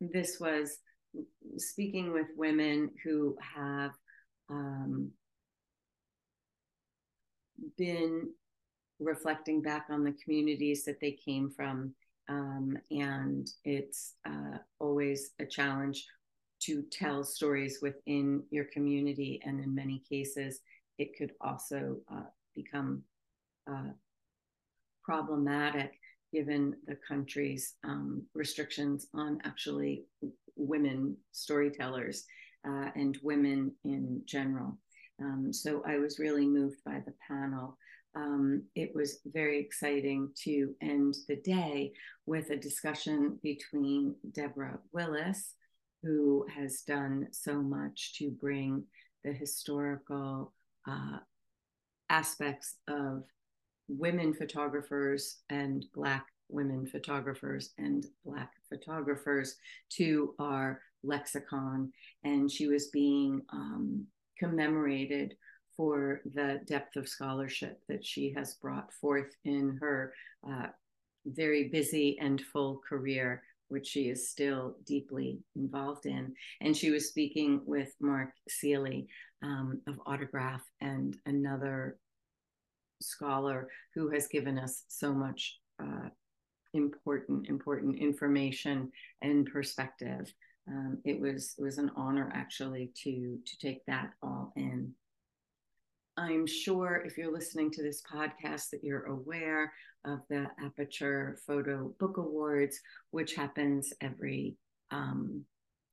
this 0.00 0.38
was 0.40 0.78
speaking 1.58 2.12
with 2.12 2.26
women 2.36 2.90
who 3.04 3.36
have 3.56 3.90
um, 4.48 5.10
been 7.76 8.28
reflecting 8.98 9.60
back 9.60 9.86
on 9.90 10.04
the 10.04 10.14
communities 10.24 10.84
that 10.84 11.00
they 11.00 11.12
came 11.12 11.50
from. 11.50 11.94
Um, 12.28 12.78
and 12.90 13.50
it's 13.64 14.14
uh, 14.26 14.58
always 14.78 15.32
a 15.40 15.46
challenge 15.46 16.06
to 16.60 16.82
tell 16.90 17.24
stories 17.24 17.78
within 17.82 18.42
your 18.50 18.66
community. 18.66 19.40
And 19.44 19.62
in 19.62 19.74
many 19.74 20.02
cases, 20.08 20.60
it 20.98 21.16
could 21.16 21.32
also 21.40 21.96
uh, 22.12 22.28
become 22.54 23.02
uh, 23.70 23.92
problematic 25.02 25.92
given 26.32 26.76
the 26.86 26.96
country's 27.08 27.74
um, 27.84 28.22
restrictions 28.34 29.08
on 29.14 29.38
actually 29.44 30.04
women 30.56 31.16
storytellers 31.32 32.24
uh, 32.68 32.90
and 32.94 33.18
women 33.22 33.72
in 33.84 34.22
general. 34.26 34.78
Um, 35.20 35.52
so 35.52 35.82
I 35.86 35.98
was 35.98 36.18
really 36.18 36.46
moved 36.46 36.78
by 36.84 37.02
the 37.04 37.14
panel. 37.26 37.76
Um, 38.14 38.64
it 38.74 38.92
was 38.94 39.20
very 39.26 39.60
exciting 39.60 40.30
to 40.44 40.74
end 40.80 41.14
the 41.28 41.36
day 41.36 41.92
with 42.26 42.50
a 42.50 42.56
discussion 42.56 43.38
between 43.42 44.14
Deborah 44.32 44.78
Willis, 44.92 45.54
who 46.02 46.46
has 46.54 46.82
done 46.82 47.28
so 47.30 47.60
much 47.62 48.14
to 48.18 48.30
bring 48.30 48.84
the 49.24 49.32
historical 49.32 50.52
uh, 50.88 51.18
aspects 52.08 52.76
of 52.88 53.24
women 53.88 54.32
photographers 54.32 55.38
and 55.50 55.84
Black 55.94 56.26
women 56.48 56.86
photographers 56.86 57.70
and 57.78 58.06
Black 58.24 58.52
photographers 58.68 59.56
to 59.90 60.34
our 60.38 60.80
lexicon. 61.02 61.92
And 62.24 62.50
she 62.50 62.66
was 62.66 62.88
being 62.88 63.42
um, 63.52 64.06
commemorated 64.38 65.36
for 65.76 66.20
the 66.34 66.60
depth 66.66 66.96
of 66.96 67.08
scholarship 67.08 67.80
that 67.88 68.04
she 68.04 68.32
has 68.36 68.54
brought 68.54 68.92
forth 68.92 69.34
in 69.44 69.78
her 69.80 70.12
uh, 70.48 70.66
very 71.26 71.68
busy 71.68 72.18
and 72.20 72.40
full 72.40 72.80
career, 72.88 73.42
which 73.70 73.86
she 73.86 74.08
is 74.08 74.28
still 74.28 74.76
deeply 74.84 75.38
involved 75.56 76.06
in. 76.06 76.34
And 76.60 76.76
she 76.76 76.90
was 76.90 77.08
speaking 77.08 77.62
with 77.64 77.94
Mark 78.00 78.30
Sealy 78.48 79.08
um, 79.42 79.80
of 79.86 79.98
Autograph 80.06 80.62
and 80.80 81.16
another 81.26 81.98
scholar 83.00 83.68
who 83.94 84.10
has 84.10 84.26
given 84.26 84.58
us 84.58 84.84
so 84.88 85.12
much 85.12 85.58
uh, 85.82 86.08
important, 86.74 87.48
important 87.48 87.98
information 87.98 88.90
and 89.22 89.46
perspective. 89.46 90.32
Um, 90.68 90.98
it 91.04 91.18
was 91.18 91.54
it 91.58 91.62
was 91.62 91.78
an 91.78 91.90
honor 91.96 92.30
actually 92.34 92.92
to 93.02 93.38
to 93.44 93.58
take 93.58 93.84
that 93.86 94.10
all 94.22 94.52
in. 94.56 94.92
I'm 96.16 96.46
sure 96.46 97.02
if 97.06 97.16
you're 97.16 97.32
listening 97.32 97.70
to 97.72 97.82
this 97.82 98.02
podcast 98.02 98.70
that 98.70 98.82
you're 98.82 99.06
aware 99.06 99.72
of 100.04 100.20
the 100.28 100.46
Aperture 100.64 101.38
Photo 101.46 101.94
Book 101.98 102.16
Awards, 102.16 102.78
which 103.10 103.34
happens 103.34 103.92
every 104.00 104.56
um, 104.90 105.44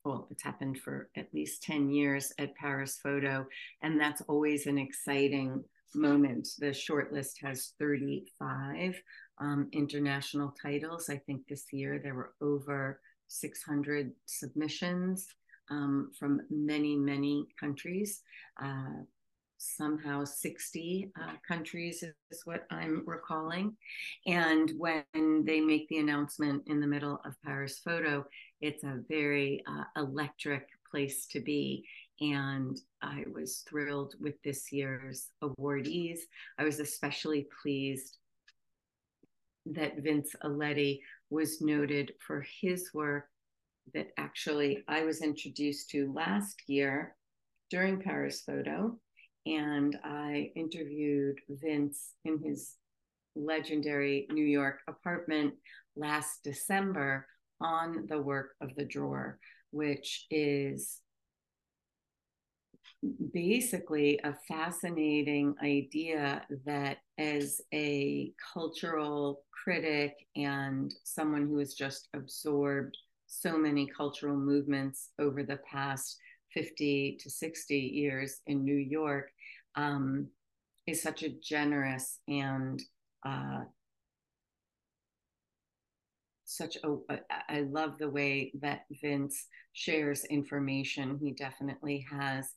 well, 0.07 0.27
it's 0.31 0.43
happened 0.43 0.79
for 0.79 1.09
at 1.17 1.33
least 1.33 1.63
10 1.63 1.89
years 1.89 2.31
at 2.39 2.55
Paris 2.55 2.97
Photo, 3.03 3.45
and 3.81 3.99
that's 3.99 4.21
always 4.29 4.65
an 4.65 4.77
exciting 4.77 5.61
moment. 5.93 6.47
The 6.59 6.67
shortlist 6.67 7.33
has 7.43 7.73
35 7.77 9.01
um, 9.39 9.67
international 9.73 10.55
titles. 10.61 11.09
I 11.09 11.17
think 11.17 11.41
this 11.47 11.65
year 11.73 11.99
there 12.01 12.15
were 12.15 12.33
over 12.41 13.01
600 13.27 14.11
submissions 14.25 15.27
um, 15.69 16.11
from 16.17 16.39
many, 16.49 16.95
many 16.95 17.45
countries. 17.59 18.21
Uh, 18.63 19.03
somehow 19.57 20.23
60 20.23 21.11
uh, 21.19 21.33
countries 21.47 22.03
is 22.31 22.41
what 22.45 22.65
I'm 22.69 23.03
recalling. 23.05 23.75
And 24.25 24.71
when 24.77 25.03
they 25.45 25.59
make 25.59 25.87
the 25.89 25.97
announcement 25.97 26.63
in 26.67 26.79
the 26.79 26.87
middle 26.87 27.19
of 27.25 27.41
Paris 27.43 27.79
Photo, 27.79 28.25
it's 28.61 28.83
a 28.83 29.01
very 29.09 29.63
uh, 29.67 29.83
electric 29.95 30.67
place 30.89 31.27
to 31.27 31.39
be. 31.39 31.85
And 32.19 32.77
I 33.01 33.25
was 33.31 33.63
thrilled 33.69 34.15
with 34.19 34.41
this 34.43 34.71
year's 34.71 35.29
awardees. 35.43 36.19
I 36.57 36.63
was 36.63 36.79
especially 36.79 37.47
pleased 37.61 38.17
that 39.65 39.99
Vince 39.99 40.35
Aletti 40.43 41.01
was 41.29 41.61
noted 41.61 42.13
for 42.25 42.45
his 42.61 42.91
work 42.93 43.25
that 43.93 44.07
actually 44.17 44.83
I 44.87 45.03
was 45.03 45.21
introduced 45.21 45.89
to 45.91 46.11
last 46.13 46.63
year 46.67 47.15
during 47.69 48.01
Paris 48.01 48.41
Photo 48.41 48.97
and 49.47 49.97
I 50.03 50.51
interviewed 50.55 51.39
Vince 51.49 52.13
in 52.25 52.39
his 52.39 52.75
legendary 53.35 54.27
New 54.31 54.45
York 54.45 54.79
apartment 54.87 55.53
last 55.95 56.43
December 56.43 57.25
on 57.61 58.05
the 58.07 58.21
work 58.21 58.55
of 58.61 58.75
the 58.75 58.85
drawer, 58.85 59.39
which 59.71 60.25
is 60.29 61.01
basically 63.33 64.19
a 64.23 64.35
fascinating 64.47 65.55
idea 65.63 66.43
that 66.65 66.97
as 67.17 67.61
a 67.73 68.31
cultural 68.53 69.43
critic 69.63 70.15
and 70.35 70.93
someone 71.03 71.47
who 71.47 71.59
has 71.59 71.73
just 71.73 72.09
absorbed 72.13 72.97
so 73.27 73.57
many 73.57 73.87
cultural 73.95 74.35
movements 74.35 75.09
over 75.19 75.43
the 75.43 75.59
past 75.69 76.17
50 76.53 77.17
to 77.21 77.29
60 77.29 77.77
years 77.77 78.41
in 78.47 78.63
New 78.63 78.75
York, 78.75 79.29
um, 79.77 80.27
is 80.87 81.01
such 81.01 81.23
a 81.23 81.29
generous 81.29 82.19
and 82.27 82.81
uh, 83.25 83.61
such 86.45 86.77
a. 86.83 86.95
I 87.49 87.61
love 87.61 87.97
the 87.99 88.09
way 88.09 88.51
that 88.61 88.81
Vince 89.01 89.47
shares 89.73 90.25
information. 90.25 91.19
He 91.21 91.31
definitely 91.33 92.05
has 92.11 92.49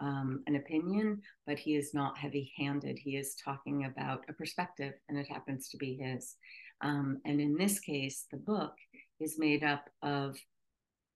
um, 0.00 0.42
an 0.46 0.56
opinion, 0.56 1.20
but 1.46 1.58
he 1.58 1.74
is 1.74 1.92
not 1.92 2.16
heavy 2.16 2.52
handed. 2.56 2.98
He 2.98 3.16
is 3.16 3.34
talking 3.44 3.84
about 3.86 4.24
a 4.28 4.32
perspective, 4.32 4.94
and 5.08 5.18
it 5.18 5.26
happens 5.28 5.68
to 5.70 5.76
be 5.76 5.96
his. 5.96 6.36
Um, 6.80 7.18
and 7.24 7.40
in 7.40 7.56
this 7.56 7.80
case, 7.80 8.26
the 8.30 8.38
book 8.38 8.74
is 9.18 9.38
made 9.38 9.64
up 9.64 9.90
of 10.02 10.36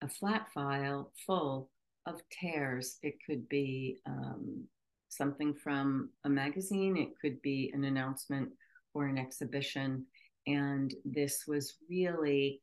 a 0.03 0.09
flat 0.09 0.49
file 0.53 1.13
full 1.25 1.71
of 2.07 2.21
tears. 2.31 2.99
It 3.03 3.15
could 3.25 3.49
be 3.49 4.01
um, 4.07 4.65
something 5.13 5.55
from 5.55 6.09
a 6.25 6.29
magazine, 6.29 6.97
it 6.97 7.19
could 7.21 7.41
be 7.43 7.71
an 7.75 7.85
announcement 7.85 8.49
or 8.95 9.07
an 9.07 9.19
exhibition. 9.19 10.07
And 10.47 10.93
this 11.05 11.45
was 11.47 11.77
really 11.89 12.61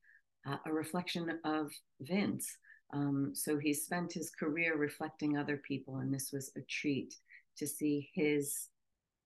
uh, 0.47 0.57
a 0.65 0.73
reflection 0.73 1.39
of 1.43 1.71
Vince. 2.01 2.57
Um, 2.91 3.31
so 3.33 3.57
he 3.57 3.73
spent 3.73 4.11
his 4.13 4.31
career 4.31 4.75
reflecting 4.75 5.37
other 5.37 5.57
people, 5.57 5.97
and 5.97 6.13
this 6.13 6.31
was 6.33 6.51
a 6.57 6.61
treat 6.61 7.13
to 7.57 7.67
see 7.67 8.09
his 8.13 8.69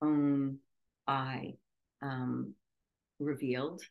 own 0.02 0.58
eye 1.08 1.54
um, 2.02 2.54
revealed 3.20 3.82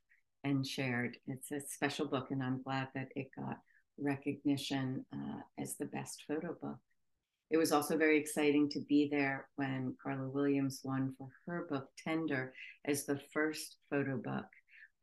and 0.44 0.66
shared. 0.66 1.16
It's 1.26 1.52
a 1.52 1.60
special 1.60 2.06
book, 2.06 2.30
and 2.30 2.42
I'm 2.42 2.60
glad 2.62 2.88
that 2.94 3.08
it 3.16 3.28
got 3.36 3.58
recognition 3.98 5.06
uh, 5.14 5.40
as 5.58 5.76
the 5.76 5.86
best 5.86 6.24
photo 6.28 6.54
book. 6.60 6.78
It 7.52 7.58
was 7.58 7.70
also 7.70 7.98
very 7.98 8.16
exciting 8.18 8.70
to 8.70 8.80
be 8.80 9.08
there 9.10 9.46
when 9.56 9.94
Carla 10.02 10.26
Williams 10.26 10.80
won 10.82 11.14
for 11.18 11.28
her 11.46 11.66
book 11.68 11.90
Tender 12.02 12.54
as 12.86 13.04
the 13.04 13.20
first 13.30 13.76
photo 13.90 14.16
book. 14.16 14.46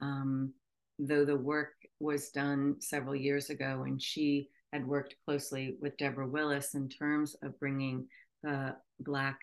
Um, 0.02 0.52
though 0.98 1.26
the 1.26 1.36
work 1.36 1.74
was 2.00 2.32
done 2.32 2.78
several 2.80 3.16
years 3.16 3.52
ago, 3.52 3.84
and 3.86 4.02
she 4.02 4.50
had 4.74 4.88
worked 4.88 5.14
closely 5.26 5.78
with 5.80 5.96
Deborah 5.98 6.28
Willis 6.28 6.74
in 6.74 6.90
terms 6.90 7.36
of 7.44 7.60
bringing 7.60 8.08
the 8.42 8.76
Black 9.02 9.38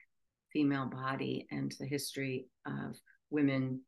female 0.53 0.87
body 0.87 1.47
and 1.53 1.73
the 1.79 1.87
history 1.87 2.49
of 2.67 2.97
women 3.31 3.81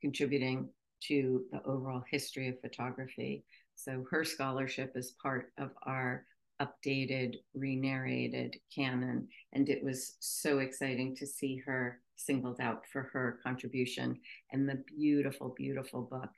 contributing 0.00 0.68
to 1.04 1.44
the 1.52 1.62
overall 1.64 2.02
history 2.10 2.48
of 2.48 2.60
photography. 2.60 3.44
So 3.76 4.04
her 4.10 4.24
scholarship 4.24 4.96
is 4.96 5.14
part 5.22 5.52
of 5.58 5.70
our 5.84 6.24
updated, 6.60 7.36
re 7.54 7.76
narrated 7.76 8.56
canon. 8.74 9.28
And 9.52 9.68
it 9.68 9.82
was 9.82 10.16
so 10.20 10.58
exciting 10.58 11.16
to 11.16 11.26
see 11.26 11.62
her 11.66 12.00
singled 12.16 12.60
out 12.60 12.84
for 12.92 13.10
her 13.12 13.38
contribution 13.42 14.18
and 14.52 14.68
the 14.68 14.82
beautiful, 14.86 15.54
beautiful 15.56 16.02
book 16.02 16.30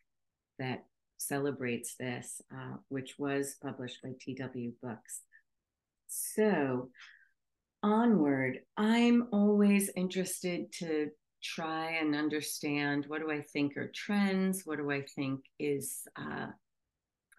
that 0.59 0.85
celebrates 1.19 1.95
this, 1.99 2.41
uh, 2.53 2.77
which 2.89 3.15
was 3.19 3.57
published 3.63 3.99
by 4.03 4.11
TBW 4.11 4.73
Books. 4.83 5.23
So, 6.09 6.91
onward, 7.83 8.61
I'm 8.77 9.29
always 9.33 9.91
interested 9.97 10.73
to 10.81 11.11
try 11.43 11.93
and 11.93 12.15
understand 12.15 13.05
what 13.09 13.21
do 13.21 13.31
I 13.31 13.43
think 13.43 13.77
are 13.77 13.91
trends? 13.95 14.63
What 14.65 14.79
do 14.79 14.91
I 14.91 15.03
think 15.15 15.41
is 15.59 16.03
uh, 16.17 16.49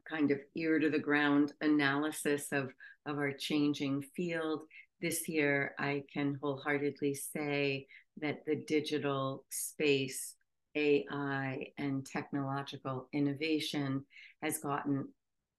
kind 0.10 0.32
of 0.32 0.40
ear 0.56 0.80
to 0.80 0.90
the 0.90 1.00
ground 1.00 1.54
analysis 1.62 2.48
of, 2.52 2.72
of 3.06 3.18
our 3.18 3.32
changing 3.32 4.04
field? 4.16 4.64
This 5.02 5.28
year, 5.28 5.74
I 5.80 6.04
can 6.14 6.38
wholeheartedly 6.42 7.16
say 7.16 7.88
that 8.22 8.46
the 8.46 8.64
digital 8.68 9.46
space 9.50 10.36
AI 10.76 11.68
and 11.78 12.06
technological 12.06 13.08
innovation 13.14 14.06
has 14.42 14.60
gotten 14.60 15.08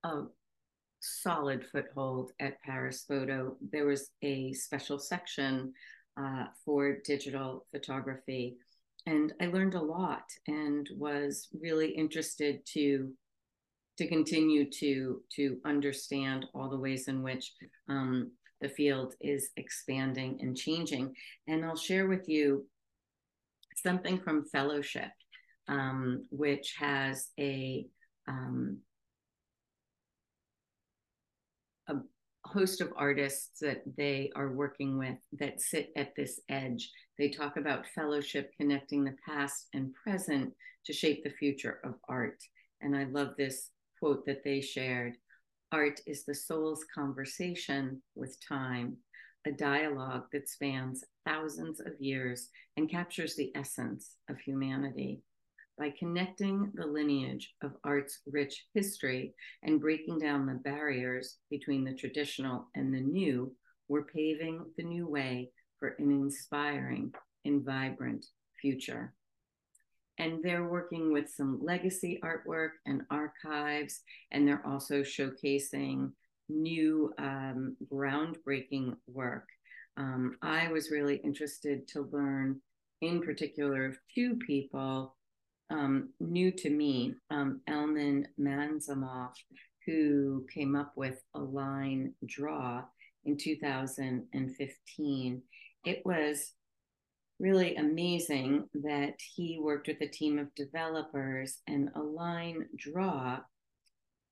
a 0.05 0.22
solid 1.00 1.64
foothold 1.66 2.33
at 2.40 2.62
Paris 2.62 3.05
Photo. 3.07 3.57
There 3.72 3.87
was 3.87 4.11
a 4.22 4.52
special 4.52 4.98
section 4.98 5.72
uh, 6.16 6.46
for 6.64 6.98
digital 7.05 7.66
photography, 7.72 8.57
and 9.07 9.33
I 9.40 9.46
learned 9.46 9.74
a 9.74 9.83
lot 9.83 10.24
and 10.46 10.88
was 10.96 11.48
really 11.61 11.90
interested 11.90 12.64
to 12.74 13.12
to 13.98 14.09
continue 14.09 14.68
to 14.70 15.20
to 15.37 15.59
understand 15.64 16.46
all 16.55 16.68
the 16.68 16.78
ways 16.78 17.09
in 17.09 17.22
which 17.22 17.52
um, 17.88 18.33
the 18.62 18.68
field 18.68 19.14
is 19.20 19.50
expanding 19.57 20.38
and 20.40 20.57
changing. 20.57 21.14
And 21.48 21.64
I'll 21.64 21.76
share 21.76 22.07
with 22.07 22.28
you 22.28 22.64
something 23.76 24.18
from 24.18 24.46
fellowship, 24.46 25.11
um, 25.68 26.26
which 26.31 26.74
has 26.78 27.28
a, 27.38 27.87
um, 28.28 28.78
a 31.88 31.94
host 32.44 32.81
of 32.81 32.92
artists 32.96 33.59
that 33.61 33.83
they 33.96 34.31
are 34.37 34.52
working 34.52 34.96
with 34.96 35.18
that 35.38 35.61
sit 35.61 35.90
at 35.96 36.14
this 36.16 36.40
edge. 36.48 36.90
They 37.18 37.28
talk 37.28 37.57
about 37.57 37.87
fellowship 37.94 38.52
connecting 38.59 39.05
the 39.05 39.16
past 39.28 39.66
and 39.74 39.92
present 39.94 40.52
to 40.87 40.92
shape 40.92 41.24
the 41.24 41.31
future 41.31 41.81
of 41.85 41.94
art. 42.09 42.38
And 42.81 42.96
I 42.96 43.05
love 43.05 43.31
this 43.37 43.70
quote 44.03 44.27
that 44.27 44.43
they 44.43 44.61
shared 44.61 45.15
Art 45.71 46.01
is 46.09 46.25
the 46.25 46.35
soul's 46.35 46.85
conversation 46.93 48.03
with 48.17 48.37
time, 48.47 48.97
a 49.47 49.53
dialogue 49.53 50.25
that 50.33 50.49
spans 50.49 51.05
thousands 51.25 51.79
of 51.79 51.93
years 52.01 52.49
and 52.77 52.91
captures 52.91 53.37
the 53.37 53.53
essence 53.55 54.17
of 54.29 54.41
humanity 54.41 55.23
by 55.79 55.95
connecting 55.97 56.73
the 56.75 56.85
lineage 56.85 57.55
of 57.62 57.77
art's 57.85 58.19
rich 58.27 58.67
history 58.75 59.35
and 59.62 59.81
breaking 59.81 60.19
down 60.19 60.47
the 60.47 60.61
barriers 60.65 61.37
between 61.49 61.85
the 61.85 61.95
traditional 61.95 62.67
and 62.75 62.93
the 62.93 63.01
new, 63.01 63.55
we're 63.87 64.05
paving 64.05 64.65
the 64.77 64.85
new 64.85 65.07
way 65.07 65.49
for 65.79 65.95
an 66.01 66.11
inspiring 66.11 67.12
and 67.45 67.65
vibrant 67.65 68.27
future. 68.61 69.15
And 70.18 70.42
they're 70.42 70.68
working 70.68 71.12
with 71.12 71.31
some 71.31 71.61
legacy 71.62 72.20
artwork 72.22 72.72
and 72.87 73.03
archives, 73.11 74.01
and 74.31 74.46
they're 74.46 74.66
also 74.66 75.03
showcasing 75.03 76.12
new 76.48 77.12
um, 77.18 77.77
groundbreaking 77.90 78.96
work. 79.07 79.48
Um, 79.96 80.37
I 80.42 80.68
was 80.68 80.90
really 80.90 81.16
interested 81.16 81.88
to 81.88 82.09
learn, 82.12 82.61
in 83.01 83.22
particular, 83.22 83.87
of 83.87 83.96
two 84.14 84.37
people 84.37 85.16
um, 85.70 86.11
new 86.20 86.53
to 86.53 86.70
me, 86.70 87.14
um, 87.31 87.62
Elman 87.66 88.29
Mansimov, 88.38 89.33
who 89.87 90.46
came 90.53 90.77
up 90.77 90.92
with 90.96 91.22
a 91.35 91.40
line 91.40 92.12
draw 92.27 92.83
in 93.25 93.37
2015. 93.37 95.42
It 95.85 96.03
was 96.05 96.53
really 97.42 97.74
amazing 97.74 98.68
that 98.72 99.14
he 99.35 99.59
worked 99.61 99.88
with 99.88 100.00
a 100.00 100.07
team 100.07 100.38
of 100.38 100.55
developers, 100.55 101.59
and 101.66 101.92
alignDRAW 101.94 103.40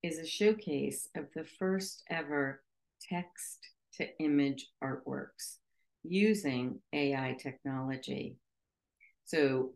is 0.05 0.18
a 0.18 0.27
showcase 0.27 1.09
of 1.16 1.25
the 1.35 1.44
first 1.59 2.05
ever 2.09 2.62
text 3.11 3.59
to 3.94 4.07
image 4.20 4.68
artworks 4.83 5.57
using 6.05 6.79
AI 6.92 7.37
technology. 7.42 8.37
So 9.25 9.73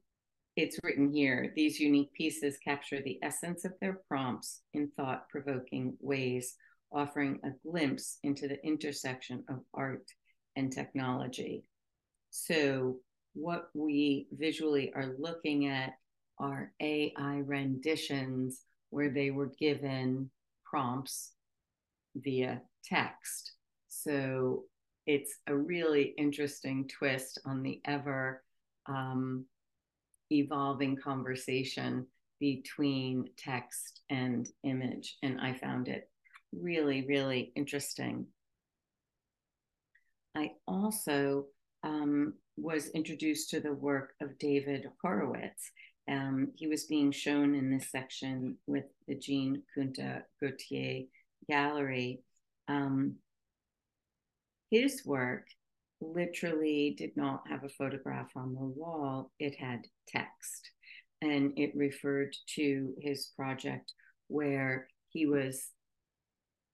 it's 0.55 0.79
written 0.85 1.13
here 1.13 1.53
these 1.57 1.81
unique 1.81 2.13
pieces 2.13 2.57
capture 2.65 3.03
the 3.03 3.19
essence 3.21 3.65
of 3.65 3.73
their 3.81 4.01
prompts 4.07 4.61
in 4.75 4.93
thought 4.97 5.29
provoking 5.29 5.97
ways, 6.01 6.55
offering 6.93 7.41
a 7.43 7.51
glimpse 7.69 8.19
into 8.23 8.47
the 8.47 8.65
intersection 8.65 9.43
of 9.49 9.59
art 9.75 10.07
and 10.55 10.73
technology. 10.73 11.65
So, 12.31 13.01
what 13.35 13.69
we 13.75 14.29
visually 14.33 14.93
are 14.95 15.15
looking 15.19 15.67
at 15.67 15.95
are 16.39 16.73
AI 16.81 17.43
renditions 17.45 18.63
where 18.91 19.11
they 19.11 19.31
were 19.31 19.53
given 19.59 20.31
prompts 20.65 21.33
via 22.17 22.63
text. 22.85 23.53
So, 23.89 24.65
it's 25.07 25.39
a 25.47 25.55
really 25.55 26.15
interesting 26.17 26.89
twist 26.89 27.39
on 27.45 27.63
the 27.63 27.81
ever 27.85 28.43
um, 28.87 29.45
evolving 30.31 30.97
conversation 30.97 32.07
between 32.41 33.27
text 33.37 34.01
and 34.11 34.49
image. 34.65 35.17
And 35.23 35.41
I 35.41 35.53
found 35.55 35.89
it 35.89 36.09
really, 36.53 37.05
really 37.07 37.53
interesting. 37.55 38.27
I 40.37 40.53
also 40.67 41.47
um, 41.85 42.35
was 42.57 42.89
introduced 42.91 43.51
to 43.51 43.61
the 43.61 43.73
work 43.73 44.15
of 44.21 44.39
David 44.39 44.87
Horvitz. 45.05 45.71
Um, 46.11 46.53
he 46.57 46.67
was 46.67 46.85
being 46.85 47.13
shown 47.13 47.55
in 47.55 47.71
this 47.71 47.91
section 47.91 48.57
with 48.67 48.85
the 49.07 49.15
Jean 49.15 49.63
Kenta 49.77 50.23
Gauthier 50.43 51.05
Gallery. 51.49 52.23
Um, 52.69 53.17
his 54.71 55.03
work 55.05 55.47
literally 56.01 56.95
did 56.99 57.17
not 57.17 57.43
have 57.49 57.65
a 57.65 57.69
photograph 57.69 58.31
on 58.37 58.55
the 58.55 58.61
wall, 58.61 59.31
it 59.39 59.55
had 59.59 59.87
text. 60.09 60.71
And 61.23 61.53
it 61.57 61.73
referred 61.75 62.35
to 62.57 62.95
his 63.01 63.31
project 63.37 63.93
where 64.29 64.89
he 65.11 65.27
was 65.27 65.69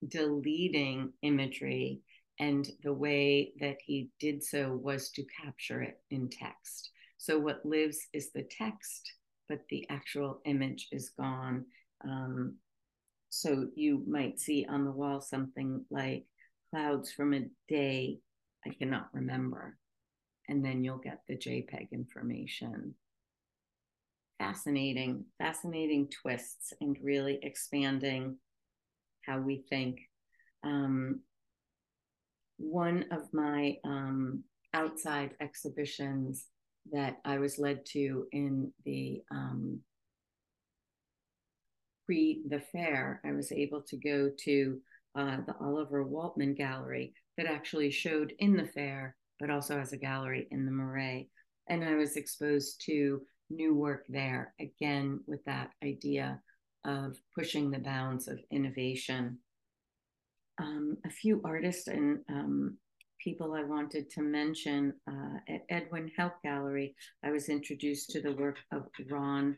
deleting 0.07 1.13
imagery, 1.23 2.01
and 2.41 2.67
the 2.83 2.93
way 2.93 3.53
that 3.61 3.77
he 3.85 4.11
did 4.19 4.43
so 4.43 4.73
was 4.83 5.11
to 5.11 5.25
capture 5.43 5.83
it 5.83 6.01
in 6.11 6.31
text. 6.31 6.91
So, 7.19 7.39
what 7.39 7.65
lives 7.67 7.99
is 8.15 8.33
the 8.33 8.49
text, 8.51 9.13
but 9.47 9.61
the 9.69 9.87
actual 9.91 10.41
image 10.47 10.89
is 10.91 11.11
gone. 11.11 11.67
Um, 12.03 12.57
so, 13.29 13.67
you 13.75 14.03
might 14.09 14.41
see 14.41 14.67
on 14.69 14.87
the 14.87 14.91
wall 14.91 15.21
something 15.21 15.85
like 15.91 16.25
clouds 16.71 17.13
from 17.13 17.35
a 17.35 17.45
day 17.69 18.21
I 18.67 18.71
cannot 18.71 19.09
remember. 19.13 19.77
And 20.49 20.65
then 20.65 20.83
you'll 20.83 20.99
get 20.99 21.21
the 21.29 21.37
JPEG 21.37 21.93
information. 21.93 22.95
Fascinating, 24.39 25.27
fascinating 25.39 26.09
twists 26.09 26.73
and 26.81 26.97
really 27.03 27.39
expanding 27.43 28.39
how 29.27 29.39
we 29.41 29.63
think. 29.69 30.01
Um, 30.65 31.21
one 32.61 33.07
of 33.11 33.33
my 33.33 33.77
um, 33.85 34.45
outside 34.75 35.35
exhibitions 35.41 36.47
that 36.93 37.19
I 37.25 37.39
was 37.39 37.59
led 37.59 37.85
to 37.87 38.27
in 38.33 38.73
the 38.85 39.23
um, 39.31 39.81
pre 42.05 42.43
the 42.49 42.61
fair, 42.61 43.21
I 43.25 43.33
was 43.33 43.51
able 43.51 43.83
to 43.83 43.97
go 43.97 44.31
to 44.45 44.81
uh, 45.17 45.39
the 45.47 45.57
Olivier 45.63 46.05
Waltman 46.05 46.57
Gallery 46.57 47.15
that 47.37 47.47
actually 47.47 47.91
showed 47.91 48.35
in 48.39 48.57
the 48.57 48.67
fair, 48.67 49.17
but 49.39 49.51
also 49.51 49.79
as 49.79 49.93
a 49.93 49.97
gallery 49.97 50.47
in 50.51 50.67
the 50.67 50.73
Marais. 50.73 51.29
And 51.69 51.85
I 51.85 51.95
was 51.95 52.17
exposed 52.17 52.83
to 52.87 53.23
new 53.49 53.75
work 53.75 54.05
there, 54.09 54.55
again, 54.61 55.21
with 55.27 55.45
that 55.45 55.71
idea 55.85 56.41
of 56.85 57.17
pushing 57.37 57.71
the 57.71 57.79
bounds 57.79 58.29
of 58.29 58.41
innovation. 58.51 59.39
Um, 60.61 60.99
a 61.07 61.11
few 61.11 61.41
artists 61.43 61.87
and 61.89 62.19
um, 62.29 62.77
people 63.19 63.55
I 63.55 63.65
wanted 63.65 64.11
to 64.11 64.23
mention 64.23 64.93
uh, 65.09 65.39
at 65.49 65.67
Edwynn 65.71 66.11
Houk 66.19 66.35
Gallery, 66.45 66.95
I 67.25 67.31
was 67.31 67.49
introduced 67.49 68.11
to 68.11 68.21
the 68.21 68.33
work 68.33 68.59
of 68.71 68.87
Ron 69.09 69.57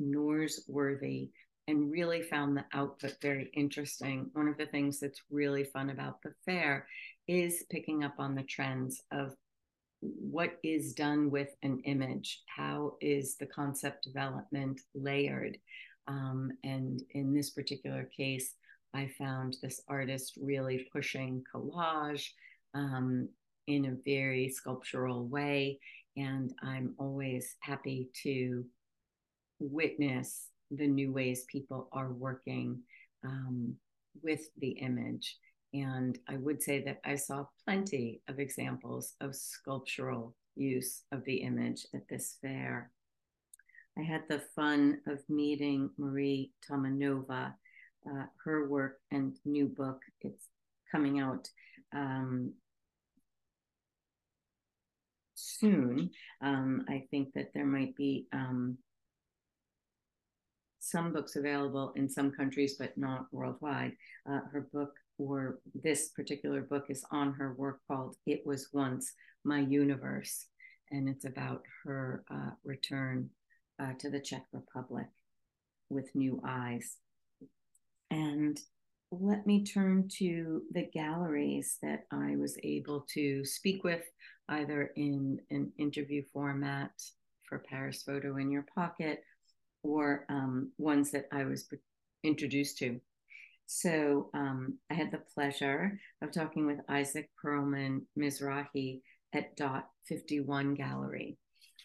Norsworthy, 0.00 1.30
and 1.66 1.90
really 1.90 2.22
found 2.22 2.56
the 2.56 2.64
output 2.72 3.16
very 3.20 3.50
interesting. 3.54 4.30
One 4.32 4.48
of 4.48 4.56
the 4.56 4.66
things 4.66 5.00
that's 5.00 5.20
really 5.30 5.64
fun 5.64 5.90
about 5.90 6.22
the 6.22 6.32
fair 6.44 6.86
is 7.28 7.64
picking 7.70 8.04
up 8.04 8.14
on 8.18 8.34
the 8.34 8.42
trends 8.44 9.02
of 9.12 9.34
what 10.00 10.58
is 10.62 10.94
done 10.94 11.30
with 11.30 11.50
an 11.62 11.80
image, 11.84 12.42
how 12.46 12.94
is 13.00 13.36
the 13.36 13.46
concept 13.46 14.04
development 14.04 14.80
layered. 14.94 15.58
Um, 16.08 16.52
and 16.64 17.02
in 17.12 17.34
this 17.34 17.50
particular 17.50 18.08
case, 18.16 18.54
I 18.94 19.10
found 19.18 19.56
this 19.62 19.80
artist 19.88 20.34
really 20.40 20.88
pushing 20.92 21.44
collage 21.54 22.28
um, 22.74 23.28
in 23.66 23.86
a 23.86 23.96
very 24.04 24.48
sculptural 24.48 25.26
way. 25.26 25.78
And 26.16 26.52
I'm 26.62 26.94
always 26.98 27.56
happy 27.60 28.08
to 28.24 28.64
witness 29.60 30.48
the 30.70 30.86
new 30.86 31.12
ways 31.12 31.44
people 31.44 31.88
are 31.92 32.12
working 32.12 32.80
um, 33.24 33.74
with 34.22 34.48
the 34.58 34.70
image. 34.70 35.36
And 35.72 36.18
I 36.28 36.36
would 36.36 36.62
say 36.62 36.82
that 36.84 37.00
I 37.04 37.14
saw 37.14 37.44
plenty 37.64 38.22
of 38.28 38.40
examples 38.40 39.14
of 39.20 39.36
sculptural 39.36 40.34
use 40.56 41.04
of 41.12 41.24
the 41.24 41.36
image 41.36 41.86
at 41.94 42.08
this 42.08 42.38
fair. 42.42 42.90
I 43.98 44.02
had 44.02 44.22
the 44.28 44.42
fun 44.56 44.98
of 45.06 45.18
meeting 45.28 45.90
Marie 45.98 46.52
Tomanova, 46.68 47.54
uh, 48.08 48.24
her 48.44 48.68
work 48.68 48.98
and 49.10 49.36
new 49.44 49.66
book. 49.66 50.00
It's 50.20 50.46
coming 50.90 51.20
out 51.20 51.48
um, 51.94 52.52
soon. 55.34 56.10
Um, 56.42 56.84
I 56.88 57.06
think 57.10 57.32
that 57.34 57.52
there 57.54 57.66
might 57.66 57.96
be 57.96 58.26
um, 58.32 58.78
some 60.78 61.12
books 61.12 61.36
available 61.36 61.92
in 61.96 62.08
some 62.08 62.32
countries, 62.32 62.76
but 62.78 62.96
not 62.96 63.26
worldwide. 63.32 63.92
Uh, 64.28 64.40
her 64.52 64.68
book, 64.72 64.92
or 65.18 65.60
this 65.74 66.08
particular 66.08 66.62
book, 66.62 66.86
is 66.88 67.04
on 67.10 67.32
her 67.34 67.54
work 67.54 67.80
called 67.86 68.16
It 68.26 68.42
Was 68.46 68.68
Once 68.72 69.12
My 69.44 69.60
Universe. 69.60 70.46
And 70.90 71.08
it's 71.08 71.24
about 71.24 71.62
her 71.84 72.24
uh, 72.30 72.50
return 72.64 73.30
uh, 73.80 73.92
to 74.00 74.10
the 74.10 74.20
Czech 74.20 74.46
Republic 74.52 75.06
with 75.88 76.08
new 76.14 76.40
eyes. 76.44 76.96
And 78.40 78.58
let 79.10 79.46
me 79.46 79.64
turn 79.64 80.08
to 80.18 80.62
the 80.72 80.88
galleries 80.94 81.76
that 81.82 82.04
I 82.10 82.36
was 82.36 82.56
able 82.62 83.04
to 83.12 83.44
speak 83.44 83.84
with, 83.84 84.02
either 84.48 84.92
in 84.96 85.40
an 85.50 85.72
interview 85.76 86.22
format 86.32 86.90
for 87.46 87.58
Paris 87.58 88.02
Photo 88.02 88.38
in 88.38 88.50
Your 88.50 88.64
Pocket 88.74 89.22
or 89.82 90.24
um, 90.30 90.72
ones 90.78 91.10
that 91.10 91.26
I 91.30 91.44
was 91.44 91.68
introduced 92.24 92.78
to. 92.78 92.98
So 93.66 94.30
um, 94.32 94.78
I 94.90 94.94
had 94.94 95.10
the 95.10 95.22
pleasure 95.34 96.00
of 96.22 96.32
talking 96.32 96.66
with 96.66 96.80
Isaac 96.88 97.28
Perelman 97.44 98.06
Mizrahi 98.18 99.02
at 99.34 99.54
Dot 99.56 99.90
51 100.06 100.74
Gallery. 100.74 101.36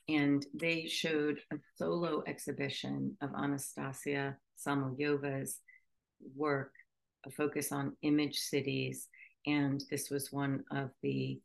And 0.07 0.45
they 0.53 0.87
showed 0.87 1.39
a 1.51 1.57
solo 1.77 2.23
exhibition 2.27 3.17
of 3.21 3.31
Anastasia 3.37 4.37
Samoylova's 4.65 5.59
work, 6.35 6.71
a 7.25 7.31
focus 7.31 7.71
on 7.71 7.95
image 8.01 8.37
cities. 8.37 9.07
And 9.45 9.83
this 9.91 10.09
was 10.09 10.31
one 10.31 10.63
of 10.71 10.89
the 11.03 11.39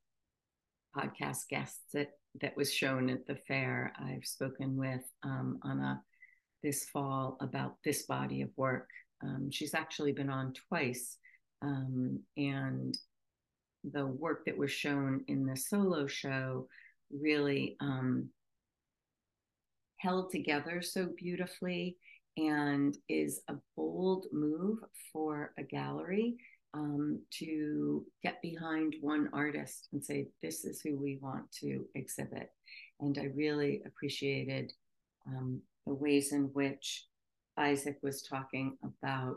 podcast 0.96 1.48
guests 1.48 1.82
that, 1.92 2.12
that 2.40 2.56
was 2.56 2.72
shown 2.72 3.10
at 3.10 3.26
the 3.26 3.36
fair. 3.48 3.92
I've 3.98 4.24
spoken 4.24 4.76
with 4.76 5.02
um, 5.22 5.58
Anna 5.64 6.02
this 6.62 6.84
fall 6.90 7.38
about 7.40 7.76
this 7.84 8.02
body 8.02 8.42
of 8.42 8.50
work. 8.56 8.88
Um, 9.22 9.50
she's 9.50 9.74
actually 9.74 10.12
been 10.12 10.30
on 10.30 10.52
twice. 10.68 11.16
Um, 11.62 12.20
and 12.36 12.96
the 13.84 14.06
work 14.06 14.44
that 14.46 14.56
was 14.56 14.70
shown 14.70 15.24
in 15.28 15.46
the 15.46 15.56
solo 15.56 16.06
show 16.06 16.68
really 17.10 17.76
um, 17.80 18.28
held 19.98 20.30
together 20.30 20.82
so 20.82 21.08
beautifully 21.16 21.96
and 22.36 22.96
is 23.08 23.42
a 23.48 23.54
bold 23.76 24.26
move 24.32 24.78
for 25.12 25.52
a 25.58 25.62
gallery 25.62 26.36
um, 26.72 27.20
to 27.38 28.04
get 28.22 28.40
behind 28.42 28.94
one 29.00 29.28
artist 29.32 29.88
and 29.92 30.04
say, 30.04 30.28
this 30.42 30.64
is 30.64 30.80
who 30.80 30.96
we 30.96 31.18
want 31.20 31.50
to 31.60 31.84
exhibit. 31.94 32.50
And 33.00 33.18
I 33.18 33.30
really 33.34 33.82
appreciated 33.86 34.72
um, 35.26 35.60
the 35.86 35.94
ways 35.94 36.32
in 36.32 36.44
which 36.52 37.06
Isaac 37.56 37.98
was 38.02 38.22
talking 38.22 38.78
about 38.84 39.36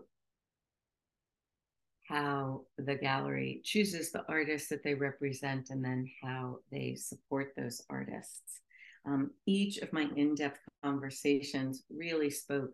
how 2.08 2.62
the 2.78 2.96
gallery 2.96 3.62
chooses 3.64 4.12
the 4.12 4.24
artists 4.28 4.70
that 4.70 4.84
they 4.84 4.94
represent 4.94 5.70
and 5.70 5.84
then 5.84 6.10
how 6.22 6.58
they 6.72 6.96
support 6.96 7.54
those 7.56 7.82
artists. 7.90 8.62
Um, 9.06 9.32
each 9.46 9.78
of 9.80 9.92
my 9.92 10.08
in 10.16 10.36
depth 10.36 10.60
conversations 10.84 11.84
really 11.90 12.30
spoke 12.30 12.74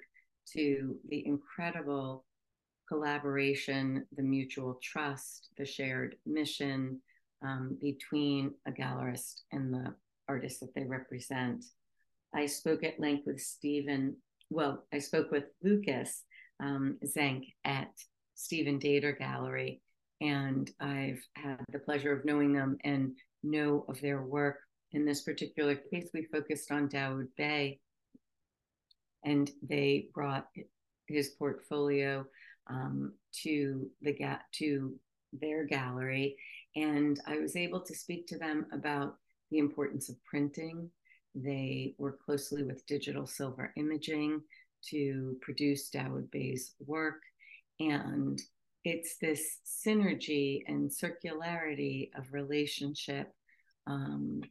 to 0.53 0.97
the 1.09 1.25
incredible 1.25 2.25
collaboration, 2.87 4.05
the 4.15 4.23
mutual 4.23 4.79
trust, 4.81 5.49
the 5.57 5.65
shared 5.65 6.15
mission 6.25 6.99
um, 7.43 7.77
between 7.81 8.53
a 8.67 8.71
gallerist 8.71 9.41
and 9.51 9.73
the 9.73 9.93
artist 10.27 10.59
that 10.59 10.73
they 10.75 10.83
represent. 10.83 11.63
I 12.33 12.45
spoke 12.45 12.83
at 12.83 12.99
length 12.99 13.25
with 13.25 13.39
Stephen, 13.39 14.17
well, 14.49 14.85
I 14.93 14.99
spoke 14.99 15.31
with 15.31 15.45
Lucas 15.63 16.23
um, 16.59 16.97
Zenk 17.05 17.53
at 17.65 17.91
Stephen 18.35 18.79
Daiter 18.79 19.17
Gallery, 19.17 19.81
and 20.21 20.69
I've 20.79 21.21
had 21.35 21.63
the 21.71 21.79
pleasure 21.79 22.11
of 22.11 22.25
knowing 22.25 22.53
them 22.53 22.77
and 22.83 23.13
know 23.43 23.85
of 23.87 24.01
their 24.01 24.21
work. 24.21 24.57
In 24.91 25.05
this 25.05 25.21
particular 25.21 25.75
case, 25.75 26.09
we 26.13 26.25
focused 26.31 26.71
on 26.71 26.89
Dawoud 26.89 27.27
Bey, 27.37 27.79
and 29.23 29.51
they 29.61 30.09
brought 30.13 30.47
his 31.07 31.29
portfolio 31.29 32.25
um, 32.67 33.13
to 33.43 33.89
the 34.01 34.13
ga- 34.13 34.41
to 34.53 34.93
their 35.33 35.65
gallery, 35.65 36.37
and 36.75 37.19
I 37.27 37.39
was 37.39 37.55
able 37.55 37.81
to 37.81 37.95
speak 37.95 38.27
to 38.27 38.37
them 38.37 38.65
about 38.71 39.15
the 39.51 39.57
importance 39.57 40.09
of 40.09 40.23
printing. 40.23 40.89
They 41.35 41.95
work 41.97 42.23
closely 42.23 42.63
with 42.63 42.85
digital 42.85 43.27
silver 43.27 43.73
imaging 43.77 44.41
to 44.89 45.37
produce 45.41 45.89
Dawoud 45.89 46.31
Bey's 46.31 46.73
work 46.85 47.21
and 47.79 48.41
it's 48.83 49.17
this 49.17 49.59
synergy 49.65 50.63
and 50.67 50.89
circularity 50.89 52.09
of 52.17 52.33
relationship 52.33 53.33
um, 53.87 54.41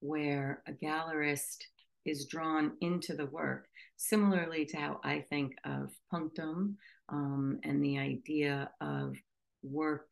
where 0.00 0.62
a 0.66 0.72
gallerist 0.72 1.58
is 2.06 2.26
drawn 2.26 2.72
into 2.80 3.14
the 3.14 3.26
work, 3.26 3.66
similarly 3.96 4.64
to 4.66 4.76
how 4.76 5.00
I 5.04 5.24
think 5.28 5.54
of 5.64 5.90
punctum 6.10 6.76
um, 7.08 7.58
and 7.64 7.82
the 7.82 7.98
idea 7.98 8.70
of 8.80 9.14
work 9.62 10.08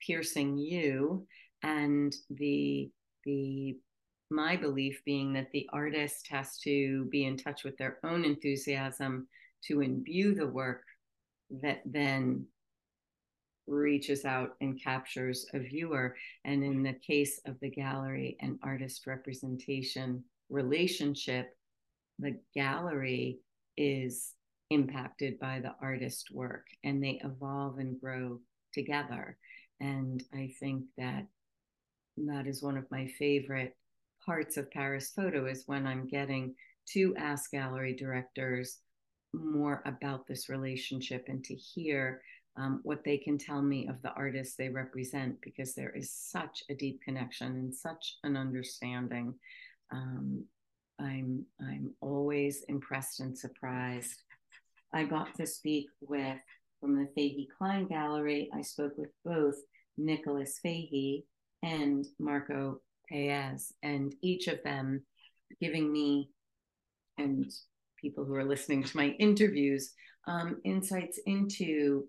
piercing 0.00 0.56
you 0.56 1.26
and 1.62 2.14
the 2.30 2.90
the 3.24 3.76
my 4.30 4.56
belief 4.56 5.00
being 5.04 5.32
that 5.32 5.50
the 5.52 5.68
artist 5.72 6.26
has 6.28 6.58
to 6.58 7.04
be 7.06 7.26
in 7.26 7.36
touch 7.36 7.64
with 7.64 7.76
their 7.76 7.98
own 8.04 8.24
enthusiasm 8.24 9.28
to 9.64 9.82
imbue 9.82 10.34
the 10.34 10.46
work 10.46 10.82
that 11.62 11.80
then 11.84 12.44
reaches 13.66 14.24
out 14.24 14.54
and 14.60 14.82
captures 14.82 15.46
a 15.54 15.58
viewer. 15.58 16.16
And 16.44 16.64
in 16.64 16.82
the 16.82 16.94
case 16.94 17.40
of 17.46 17.58
the 17.60 17.70
gallery 17.70 18.36
and 18.40 18.58
artist 18.62 19.06
representation 19.06 20.24
relationship, 20.48 21.56
the 22.18 22.38
gallery 22.54 23.38
is 23.76 24.32
impacted 24.70 25.38
by 25.38 25.60
the 25.60 25.74
artist 25.80 26.28
work 26.32 26.66
and 26.84 27.02
they 27.02 27.20
evolve 27.24 27.78
and 27.78 28.00
grow 28.00 28.40
together. 28.72 29.36
And 29.80 30.22
I 30.34 30.52
think 30.58 30.84
that 30.96 31.26
that 32.16 32.46
is 32.46 32.62
one 32.62 32.76
of 32.76 32.90
my 32.90 33.06
favorite 33.18 33.76
parts 34.24 34.56
of 34.56 34.70
Paris 34.70 35.12
Photo 35.14 35.46
is 35.46 35.64
when 35.66 35.86
I'm 35.86 36.08
getting 36.08 36.54
to 36.92 37.14
ask 37.16 37.50
gallery 37.50 37.94
directors 37.94 38.78
more 39.34 39.82
about 39.84 40.26
this 40.26 40.48
relationship 40.48 41.26
and 41.28 41.44
to 41.44 41.54
hear 41.54 42.22
um, 42.56 42.80
what 42.84 43.04
they 43.04 43.18
can 43.18 43.36
tell 43.36 43.60
me 43.60 43.86
of 43.86 44.00
the 44.02 44.12
artists 44.12 44.56
they 44.56 44.70
represent 44.70 45.36
because 45.42 45.74
there 45.74 45.90
is 45.90 46.10
such 46.10 46.62
a 46.70 46.74
deep 46.74 47.02
connection 47.02 47.48
and 47.48 47.74
such 47.74 48.16
an 48.24 48.36
understanding. 48.36 49.34
Um, 49.90 50.44
I'm 50.98 51.44
I'm 51.60 51.94
always 52.00 52.64
impressed 52.68 53.20
and 53.20 53.36
surprised. 53.36 54.22
I 54.92 55.04
got 55.04 55.34
to 55.36 55.46
speak 55.46 55.88
with 56.00 56.38
from 56.80 56.96
the 56.96 57.08
Fahey 57.14 57.48
Klein 57.58 57.86
Gallery. 57.86 58.48
I 58.54 58.62
spoke 58.62 58.96
with 58.96 59.10
both 59.24 59.56
Nicholas 59.98 60.58
Fahey 60.62 61.24
and 61.62 62.06
Marco 62.18 62.80
Paez, 63.08 63.72
and 63.82 64.14
each 64.22 64.48
of 64.48 64.62
them 64.62 65.02
giving 65.60 65.92
me 65.92 66.30
and 67.18 67.50
people 68.00 68.24
who 68.24 68.34
are 68.34 68.44
listening 68.44 68.82
to 68.84 68.96
my 68.96 69.08
interviews 69.18 69.92
um, 70.26 70.60
insights 70.64 71.18
into 71.26 72.04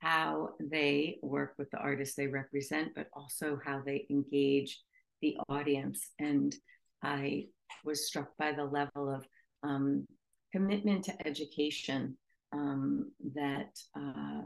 how 0.00 0.50
they 0.60 1.18
work 1.22 1.54
with 1.58 1.70
the 1.70 1.78
artists 1.78 2.16
they 2.16 2.26
represent, 2.26 2.92
but 2.94 3.08
also 3.12 3.60
how 3.64 3.82
they 3.84 4.06
engage 4.10 4.80
the 5.20 5.36
audience. 5.48 6.10
And 6.18 6.54
I 7.02 7.46
was 7.84 8.06
struck 8.06 8.36
by 8.38 8.52
the 8.52 8.64
level 8.64 9.12
of 9.14 9.26
um, 9.62 10.06
commitment 10.52 11.04
to 11.04 11.26
education 11.26 12.16
um, 12.52 13.12
that 13.34 13.78
uh, 13.96 14.42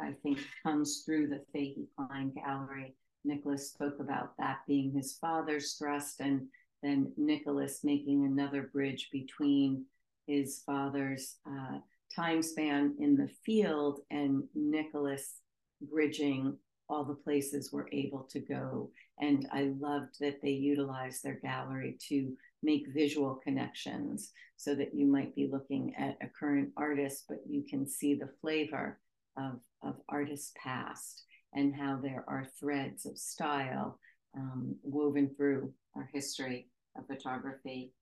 I 0.00 0.12
think 0.22 0.38
comes 0.62 1.02
through 1.04 1.28
the 1.28 1.42
Fahey 1.52 1.88
Klein 1.96 2.32
Gallery. 2.34 2.94
Nicholas 3.24 3.70
spoke 3.70 3.98
about 4.00 4.36
that 4.38 4.58
being 4.66 4.92
his 4.92 5.18
father's 5.20 5.74
thrust 5.74 6.20
and 6.20 6.46
then 6.82 7.12
Nicholas 7.16 7.80
making 7.82 8.24
another 8.24 8.70
bridge 8.72 9.08
between 9.10 9.84
his 10.26 10.62
father's 10.64 11.36
uh, 11.46 11.78
time 12.14 12.42
span 12.42 12.94
in 13.00 13.16
the 13.16 13.28
field 13.44 14.00
and 14.10 14.44
Nicholas 14.54 15.40
bridging 15.82 16.56
all 16.88 17.04
the 17.04 17.14
places 17.14 17.70
we're 17.72 17.88
able 17.92 18.26
to 18.30 18.40
go. 18.40 18.90
And 19.20 19.48
I 19.52 19.74
loved 19.78 20.20
that 20.20 20.40
they 20.42 20.50
utilized 20.50 21.22
their 21.22 21.40
gallery 21.42 21.98
to 22.08 22.32
make 22.62 22.86
visual 22.88 23.36
connections 23.36 24.32
so 24.56 24.74
that 24.74 24.94
you 24.94 25.06
might 25.06 25.34
be 25.34 25.48
looking 25.50 25.94
at 25.98 26.16
a 26.20 26.30
current 26.38 26.70
artist, 26.76 27.24
but 27.28 27.38
you 27.48 27.62
can 27.68 27.86
see 27.86 28.14
the 28.14 28.30
flavor 28.40 28.98
of, 29.36 29.60
of 29.82 29.96
artists 30.08 30.52
past 30.62 31.24
and 31.54 31.74
how 31.74 31.98
there 32.02 32.24
are 32.26 32.46
threads 32.58 33.06
of 33.06 33.16
style 33.16 33.98
um, 34.36 34.74
woven 34.82 35.30
through 35.36 35.72
our 35.96 36.08
history 36.12 36.68
of 36.96 37.06
photography. 37.06 37.92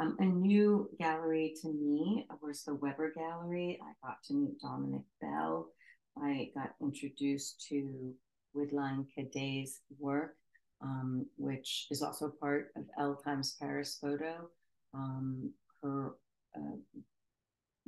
Um, 0.00 0.16
a 0.18 0.24
new 0.24 0.88
gallery 0.98 1.54
to 1.62 1.68
me 1.68 2.26
was 2.40 2.62
the 2.62 2.74
Weber 2.74 3.12
Gallery. 3.14 3.78
I 3.82 4.06
got 4.06 4.22
to 4.24 4.34
meet 4.34 4.60
Dominic 4.60 5.02
Bell. 5.20 5.68
I 6.16 6.50
got 6.54 6.74
introduced 6.80 7.66
to 7.68 8.14
Widline 8.56 9.06
Cadet's 9.14 9.80
work, 9.98 10.36
um, 10.82 11.26
which 11.36 11.86
is 11.90 12.02
also 12.02 12.32
part 12.40 12.72
of 12.76 12.84
Elles 12.98 13.22
Times 13.22 13.56
Paris 13.60 13.98
Photo. 14.00 14.48
Um, 14.92 15.52
her 15.82 16.14
uh, 16.56 16.76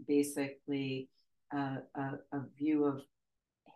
basically 0.07 1.09
a, 1.53 1.79
a, 1.95 2.19
a 2.33 2.41
view 2.57 2.85
of 2.85 3.03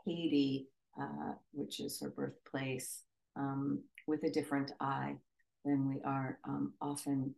Haiti, 0.04 0.68
uh, 1.00 1.32
which 1.52 1.80
is 1.80 2.00
her 2.00 2.10
birthplace, 2.10 3.02
um, 3.36 3.82
with 4.06 4.22
a 4.24 4.30
different 4.30 4.72
eye 4.80 5.16
than 5.64 5.88
we 5.88 6.00
are 6.04 6.38
um, 6.44 6.72
often 6.80 7.34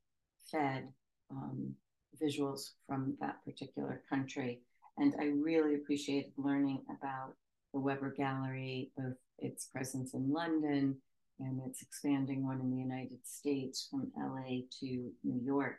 fed 0.50 0.88
um, 1.30 1.74
visuals 2.22 2.70
from 2.86 3.16
that 3.20 3.44
particular 3.44 4.02
country. 4.08 4.60
And 4.98 5.14
I 5.20 5.26
really 5.26 5.76
appreciated 5.76 6.32
learning 6.36 6.82
about 6.90 7.34
the 7.72 7.80
Webber 7.80 8.14
Gallery, 8.16 8.90
both 8.96 9.16
its 9.38 9.66
presence 9.66 10.14
in 10.14 10.32
London 10.32 10.96
and 11.38 11.60
its 11.66 11.82
expanding 11.82 12.44
one 12.44 12.60
in 12.60 12.70
the 12.70 12.82
United 12.82 13.24
States 13.24 13.88
from 13.90 14.10
LA 14.16 14.62
to 14.80 15.10
New 15.22 15.40
York. 15.44 15.76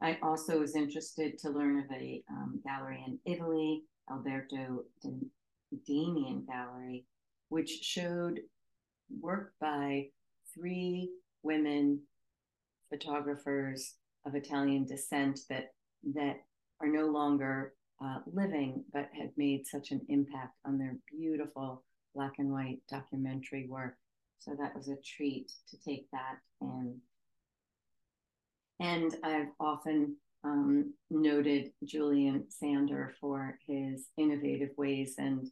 I 0.00 0.18
also 0.22 0.58
was 0.58 0.74
interested 0.74 1.38
to 1.38 1.50
learn 1.50 1.78
of 1.78 1.90
a 1.92 2.24
um, 2.28 2.60
gallery 2.64 3.04
in 3.06 3.18
Italy, 3.24 3.84
Alberto 4.10 4.84
Damian 5.86 6.44
Gallery, 6.46 7.04
which 7.48 7.70
showed 7.82 8.40
work 9.20 9.52
by 9.60 10.08
three 10.52 11.10
women 11.42 12.00
photographers 12.90 13.94
of 14.26 14.34
Italian 14.34 14.84
descent 14.84 15.40
that 15.48 15.72
that 16.14 16.36
are 16.80 16.88
no 16.88 17.06
longer 17.06 17.74
uh, 18.02 18.18
living, 18.32 18.84
but 18.92 19.08
had 19.18 19.30
made 19.36 19.66
such 19.66 19.90
an 19.90 20.00
impact 20.08 20.54
on 20.64 20.78
their 20.78 20.96
beautiful 21.10 21.82
black 22.14 22.32
and 22.38 22.50
white 22.52 22.80
documentary 22.88 23.66
work. 23.68 23.96
So 24.38 24.52
that 24.58 24.74
was 24.74 24.88
a 24.88 24.96
treat 25.04 25.50
to 25.70 25.76
take 25.78 26.06
that 26.12 26.36
in. 26.60 27.00
And 28.80 29.14
I've 29.22 29.48
often 29.58 30.16
um, 30.44 30.92
noted 31.10 31.70
Julian 31.84 32.46
Sander 32.50 33.14
for 33.20 33.58
his 33.66 34.08
innovative 34.16 34.70
ways 34.76 35.14
and 35.18 35.48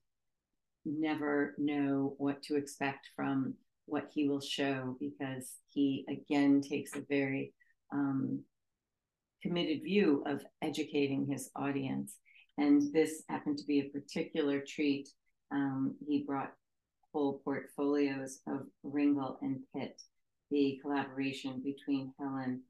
never 0.84 1.54
know 1.58 2.14
what 2.18 2.42
to 2.42 2.56
expect 2.56 3.08
from 3.16 3.54
what 3.86 4.08
he 4.12 4.28
will 4.28 4.40
show 4.40 4.96
because 5.00 5.54
he 5.70 6.04
again 6.08 6.60
takes 6.60 6.94
a 6.94 7.04
very 7.08 7.52
um, 7.92 8.42
committed 9.42 9.82
view 9.82 10.22
of 10.26 10.44
educating 10.62 11.26
his 11.26 11.50
audience. 11.56 12.16
And 12.58 12.92
this 12.92 13.22
happened 13.28 13.58
to 13.58 13.66
be 13.66 13.80
a 13.80 13.98
particular 13.98 14.60
treat. 14.66 15.08
Um, 15.50 15.94
he 16.06 16.24
brought 16.24 16.52
whole 17.12 17.40
portfolios 17.44 18.40
of 18.46 18.66
ringl 18.84 19.36
and 19.42 19.60
pit, 19.74 20.00
the 20.50 20.78
collaboration 20.82 21.62
between 21.64 22.12
Ellen 22.20 22.62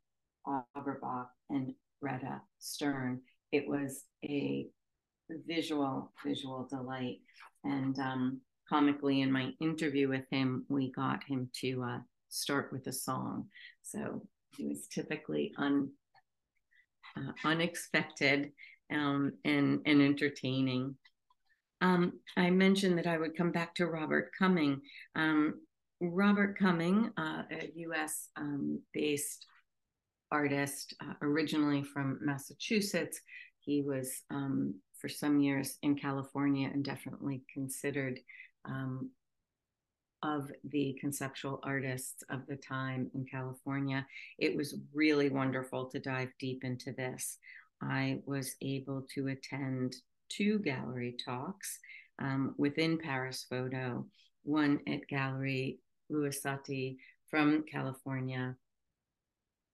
Auerbach 0.47 1.29
and 1.51 1.75
Grete 2.03 2.40
Stern. 2.59 3.21
It 3.53 3.68
was 3.68 4.05
a 4.25 4.68
visual, 5.47 6.12
visual 6.25 6.66
delight. 6.68 7.18
And 7.64 7.99
um, 7.99 8.40
comically, 8.68 9.21
in 9.21 9.31
my 9.31 9.51
interview 9.61 10.09
with 10.09 10.25
him, 10.31 10.64
we 10.68 10.90
got 10.92 11.23
him 11.25 11.49
to 11.61 11.83
uh, 11.83 11.99
start 12.29 12.73
with 12.73 12.87
a 12.87 12.92
song. 12.92 13.47
So 13.83 14.27
he 14.57 14.66
was 14.66 14.87
typically 14.88 15.53
un, 15.57 15.90
uh, 17.16 17.33
unexpected 17.45 18.53
um, 18.92 19.33
and, 19.44 19.81
and 19.87 20.02
entertaining. 20.02 20.96
Um, 21.81 22.20
I 22.37 22.50
mentioned 22.50 22.98
that 22.98 23.07
I 23.07 23.18
would 23.18 23.37
come 23.37 23.50
back 23.50 23.74
to 23.76 23.87
Robert 23.87 24.31
Cumming. 24.38 24.81
Um, 25.16 25.61
Robert 26.00 26.59
Cumming, 26.59 27.11
uh, 27.16 27.42
a 27.50 27.72
US 27.76 28.28
um, 28.37 28.81
based 28.92 29.46
artist, 30.31 30.94
uh, 31.00 31.14
originally 31.22 31.83
from 31.83 32.18
Massachusetts. 32.22 33.20
He 33.61 33.83
was 33.83 34.22
um, 34.31 34.74
for 35.00 35.09
some 35.09 35.40
years 35.40 35.78
in 35.83 35.96
California 35.96 36.70
and 36.72 36.85
definitely 36.85 37.42
considered 37.52 38.18
of 40.22 40.50
the 40.70 40.96
conceptual 41.00 41.61
artists 41.62 42.22
of 42.31 42.46
the 42.46 42.57
time 42.57 43.11
in 43.14 43.24
California. 43.24 44.07
It 44.38 44.57
was 44.57 44.76
really 44.94 45.28
wonderful 45.28 45.87
to 45.87 45.98
dive 45.98 46.31
deep 46.38 46.64
into 46.64 46.92
this. 46.92 47.38
I 47.83 48.21
was 48.27 48.55
able 48.62 49.07
to 49.14 49.29
attend 49.29 49.97
two 50.29 50.59
gallery 50.61 51.16
talks 51.25 51.79
um, 52.21 52.55
within 52.57 52.99
Paris 52.99 53.45
Photo, 53.49 54.07
one 54.45 54.81
at 54.87 55.07
Gallery 55.09 55.79
Luisotti 56.11 56.97
from 57.31 57.64
California. 57.71 58.55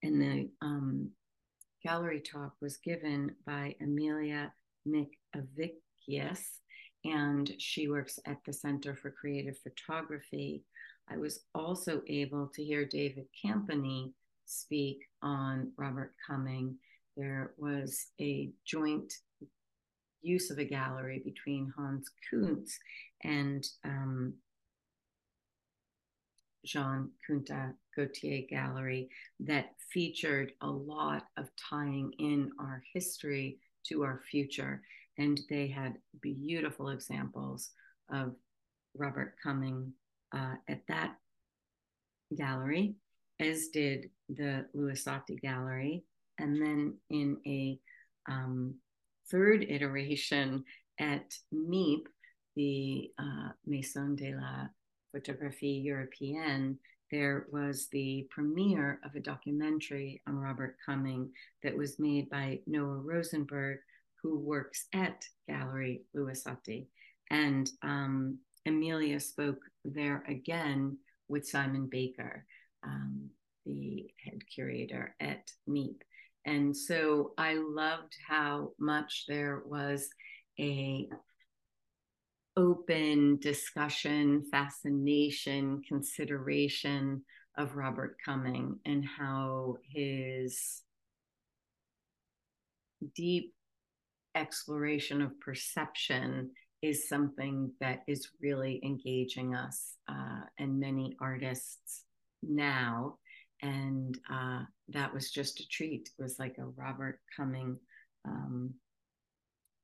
And 0.01 0.21
the 0.21 0.49
um, 0.61 1.11
gallery 1.83 2.21
talk 2.21 2.53
was 2.61 2.77
given 2.77 3.35
by 3.45 3.75
Amelia 3.81 4.53
McAvikias, 4.87 6.39
and 7.05 7.51
she 7.59 7.87
works 7.87 8.19
at 8.25 8.37
the 8.45 8.53
Center 8.53 8.95
for 8.95 9.11
Creative 9.11 9.57
Photography. 9.57 10.63
I 11.09 11.17
was 11.17 11.41
also 11.53 12.01
able 12.07 12.47
to 12.53 12.63
hear 12.63 12.85
David 12.85 13.25
Campany 13.45 14.13
speak 14.45 14.99
on 15.21 15.71
Robert 15.77 16.13
Cumming. 16.27 16.77
There 17.19 17.51
was 17.57 18.07
a 18.21 18.49
joint 18.65 19.11
use 20.21 20.51
of 20.51 20.57
a 20.57 20.63
gallery 20.63 21.21
between 21.25 21.73
Hans 21.75 22.09
Kunz 22.31 22.77
and 23.25 23.67
um, 23.83 24.35
Jean 26.65 27.09
Kenta 27.27 27.73
Gauthier 27.93 28.43
Gallery 28.49 29.09
that 29.41 29.73
featured 29.91 30.53
a 30.61 30.69
lot 30.69 31.25
of 31.35 31.49
tying 31.57 32.13
in 32.19 32.51
our 32.57 32.81
history 32.93 33.57
to 33.87 34.03
our 34.03 34.21
future. 34.31 34.81
And 35.17 35.41
they 35.49 35.67
had 35.67 35.97
beautiful 36.21 36.87
examples 36.87 37.71
of 38.09 38.33
Robert 38.95 39.35
Cumming 39.43 39.91
uh, 40.33 40.55
at 40.69 40.83
that 40.87 41.17
gallery, 42.37 42.95
as 43.41 43.67
did 43.67 44.09
the 44.29 44.67
Luisotti 44.73 45.41
Gallery. 45.41 46.05
And 46.39 46.61
then 46.61 46.97
in 47.09 47.37
a 47.45 47.79
um, 48.29 48.75
third 49.29 49.65
iteration 49.67 50.63
at 50.99 51.33
MEEP, 51.53 52.07
the 52.55 53.11
uh, 53.19 53.49
Maison 53.65 54.15
de 54.15 54.33
la 54.33 54.67
Photographie 55.11 55.85
Européenne, 55.87 56.77
there 57.11 57.47
was 57.51 57.87
the 57.91 58.27
premiere 58.29 58.99
of 59.03 59.15
a 59.15 59.19
documentary 59.19 60.21
on 60.27 60.35
Robert 60.35 60.77
Cumming 60.85 61.31
that 61.63 61.75
was 61.75 61.99
made 61.99 62.29
by 62.29 62.59
Noah 62.67 62.99
Rosenberg, 62.99 63.79
who 64.21 64.37
works 64.37 64.85
at 64.93 65.23
Gallery 65.47 66.03
Luisotti. 66.15 66.87
And 67.31 67.69
um, 67.81 68.39
Amelia 68.67 69.19
spoke 69.19 69.61
there 69.85 70.23
again 70.27 70.97
with 71.27 71.47
Simon 71.47 71.87
Baker, 71.89 72.45
um, 72.83 73.29
the 73.65 74.09
head 74.23 74.39
curator 74.53 75.15
at 75.19 75.51
MIEP. 75.67 76.01
And 76.45 76.75
so 76.75 77.33
I 77.37 77.55
loved 77.55 78.15
how 78.27 78.71
much 78.79 79.25
there 79.27 79.61
was 79.65 80.09
a 80.59 81.07
open 82.57 83.37
discussion, 83.37 84.43
fascination, 84.51 85.81
consideration 85.87 87.23
of 87.57 87.75
Robert 87.75 88.17
Cumming 88.23 88.79
and 88.85 89.05
how 89.05 89.77
his 89.93 90.81
deep 93.15 93.53
exploration 94.35 95.21
of 95.21 95.39
perception 95.39 96.51
is 96.81 97.07
something 97.09 97.71
that 97.81 98.03
is 98.07 98.29
really 98.41 98.79
engaging 98.83 99.55
us 99.55 99.95
uh, 100.07 100.41
and 100.57 100.79
many 100.79 101.15
artists 101.19 102.03
now 102.41 103.17
and 103.61 104.17
uh, 104.31 104.63
that 104.89 105.13
was 105.13 105.31
just 105.31 105.59
a 105.59 105.67
treat. 105.67 106.09
It 106.17 106.21
was 106.21 106.39
like 106.39 106.57
a 106.57 106.65
Robert 106.65 107.19
Cumming 107.35 107.77
um, 108.25 108.73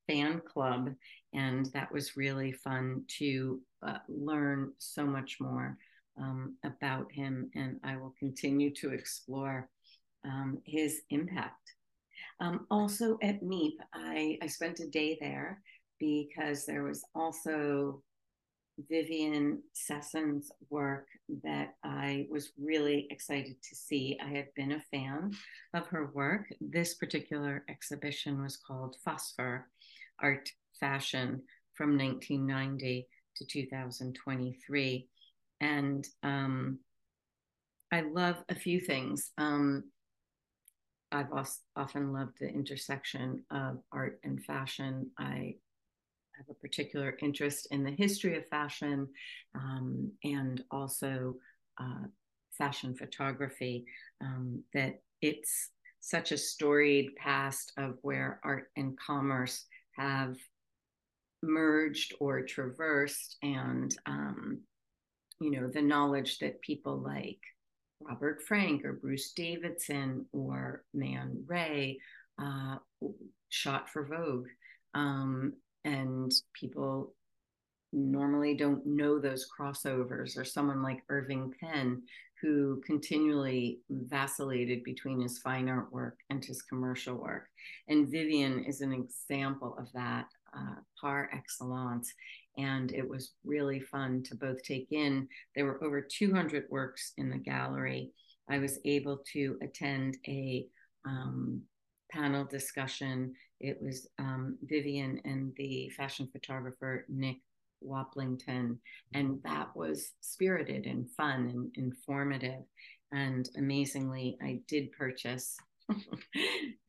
fan 0.08 0.42
club, 0.42 0.90
and 1.34 1.66
that 1.74 1.92
was 1.92 2.18
really 2.18 2.52
fun 2.52 3.04
to 3.20 3.62
uh, 3.86 3.98
learn 4.08 4.72
so 4.78 5.06
much 5.06 5.38
more 5.40 5.78
um, 6.20 6.56
about 6.64 7.12
him. 7.12 7.50
And 7.56 7.80
I 7.84 7.98
will 7.98 8.14
continue 8.20 8.74
to 8.76 8.92
explore 8.92 9.70
um, 10.24 10.60
his 10.66 11.02
impact. 11.10 11.74
Um, 12.40 12.66
also 12.72 13.18
at 13.22 13.42
MIEP, 13.42 13.74
I, 13.94 14.38
I 14.42 14.48
spent 14.48 14.80
a 14.80 14.88
day 14.88 15.18
there 15.20 15.62
because 16.00 16.66
there 16.66 16.84
was 16.84 17.04
also 17.14 18.02
Viviane 18.92 19.60
Sassen's 19.74 20.52
work 20.70 21.08
that 21.44 21.76
I 21.84 22.28
was 22.30 22.52
really 22.62 23.08
excited 23.10 23.56
to 23.62 23.76
see. 23.76 24.18
I 24.24 24.30
had 24.30 24.48
been 24.56 24.74
a 24.74 24.84
fan 24.92 25.32
of 25.74 25.88
her 25.88 26.12
work. 26.14 26.48
This 26.60 26.96
particular 26.96 27.64
exhibition 27.70 28.42
was 28.42 28.58
called 28.58 28.98
Phosphor 29.04 29.68
Art 30.20 30.50
Fashion 30.80 31.42
from 31.74 31.98
1990 31.98 33.08
to 33.38 33.46
2023. 33.46 35.08
And 35.62 36.08
um, 36.24 36.80
I 37.92 38.02
love 38.02 38.44
a 38.50 38.56
few 38.56 38.80
things. 38.80 39.32
Um, 39.38 39.86
I've 41.12 41.32
often 41.78 42.12
loved 42.12 42.40
the 42.40 42.50
intersection 42.50 43.44
of 43.50 43.78
art 43.92 44.20
and 44.24 44.44
fashion. 44.44 45.12
I 45.18 45.56
have 46.38 46.50
a 46.50 46.60
particular 46.60 47.18
interest 47.22 47.68
in 47.72 47.84
the 47.84 47.92
history 47.92 48.38
of 48.38 48.48
fashion 48.48 49.08
um, 49.54 50.12
and 50.24 50.64
also 50.72 51.36
uh, 51.80 52.08
fashion 52.58 52.96
photography, 52.96 53.86
um, 54.22 54.64
that 54.74 55.02
it's 55.22 55.70
such 56.00 56.32
a 56.32 56.38
storied 56.38 57.16
past 57.16 57.74
of 57.78 57.98
where 58.02 58.40
art 58.44 58.70
and 58.78 58.98
commerce 59.00 59.66
have 59.98 60.38
merged 61.42 62.14
or 62.20 62.42
traversed 62.42 63.38
and 63.44 63.98
um, 64.06 64.60
you 65.40 65.52
know 65.52 65.68
the 65.68 65.82
knowledge 65.82 66.40
that 66.40 66.62
people 66.62 66.98
like 66.98 67.40
robert 68.02 68.42
frank 68.48 68.84
or 68.86 68.94
bruce 68.94 69.32
davidson 69.34 70.26
or 70.32 70.84
man 70.94 71.44
ray 71.48 71.98
uh, 72.42 72.78
shot 73.50 73.90
for 73.90 74.06
vogue 74.06 74.48
um, 74.94 75.54
and 75.86 76.32
people 76.54 77.14
normally 77.94 78.54
don't 78.56 78.86
know 78.86 79.20
those 79.20 79.48
crossovers 79.48 80.38
or 80.38 80.44
someone 80.44 80.84
like 80.84 81.02
irving 81.08 81.54
penn 81.62 82.02
who 82.42 82.82
continually 82.86 83.80
vacillated 83.90 84.84
between 84.84 85.22
his 85.22 85.38
fine 85.38 85.70
art 85.70 85.92
work 85.94 86.20
and 86.30 86.44
his 86.44 86.62
commercial 86.64 87.16
work 87.16 87.48
and 87.88 88.10
vivian 88.12 88.66
is 88.66 88.82
an 88.82 88.92
example 88.92 89.78
of 89.80 89.88
that 89.94 90.26
uh, 90.56 90.76
par 91.00 91.30
excellence. 91.34 92.14
And 92.58 92.92
it 92.94 93.08
was 93.08 93.34
really 93.44 93.80
fun 93.80 94.24
to 94.24 94.36
both 94.36 94.64
take 94.64 94.88
in. 94.92 95.28
There 95.56 95.66
were 95.66 95.84
over 95.84 96.02
200 96.02 96.66
works 96.70 97.14
in 97.18 97.30
the 97.30 97.38
gallery. 97.38 98.12
I 98.50 98.60
was 98.60 98.80
able 98.86 99.20
to 99.34 99.58
attend 99.62 100.18
a 100.28 100.66
um, 101.06 101.62
panel 102.12 102.46
discussion. 102.46 103.34
It 103.60 103.82
was 103.82 104.08
um, 104.20 104.58
Viviane 104.66 105.20
and 105.26 105.54
the 105.56 105.90
fashion 105.90 106.28
photographer 106.32 107.06
Nick 107.10 107.38
Waplington, 107.84 108.78
and 109.14 109.42
that 109.44 109.76
was 109.76 110.12
spirited 110.22 110.86
and 110.86 111.10
fun 111.12 111.50
and 111.50 111.72
informative. 111.76 112.64
And 113.12 113.48
amazingly, 113.58 114.38
I 114.42 114.60
did 114.68 114.92
purchase 114.92 115.58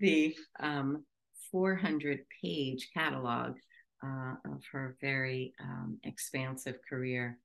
the 0.00 0.34
um, 0.60 1.04
400 1.52 2.20
page 2.42 2.90
catalog 2.94 3.56
uh, 4.04 4.34
of 4.44 4.62
her 4.72 4.96
very 5.00 5.52
um, 5.60 5.98
expansive 6.04 6.76
career. 6.88 7.38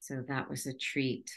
So 0.00 0.24
that 0.28 0.48
was 0.48 0.66
a 0.66 0.72
treat. 0.72 1.30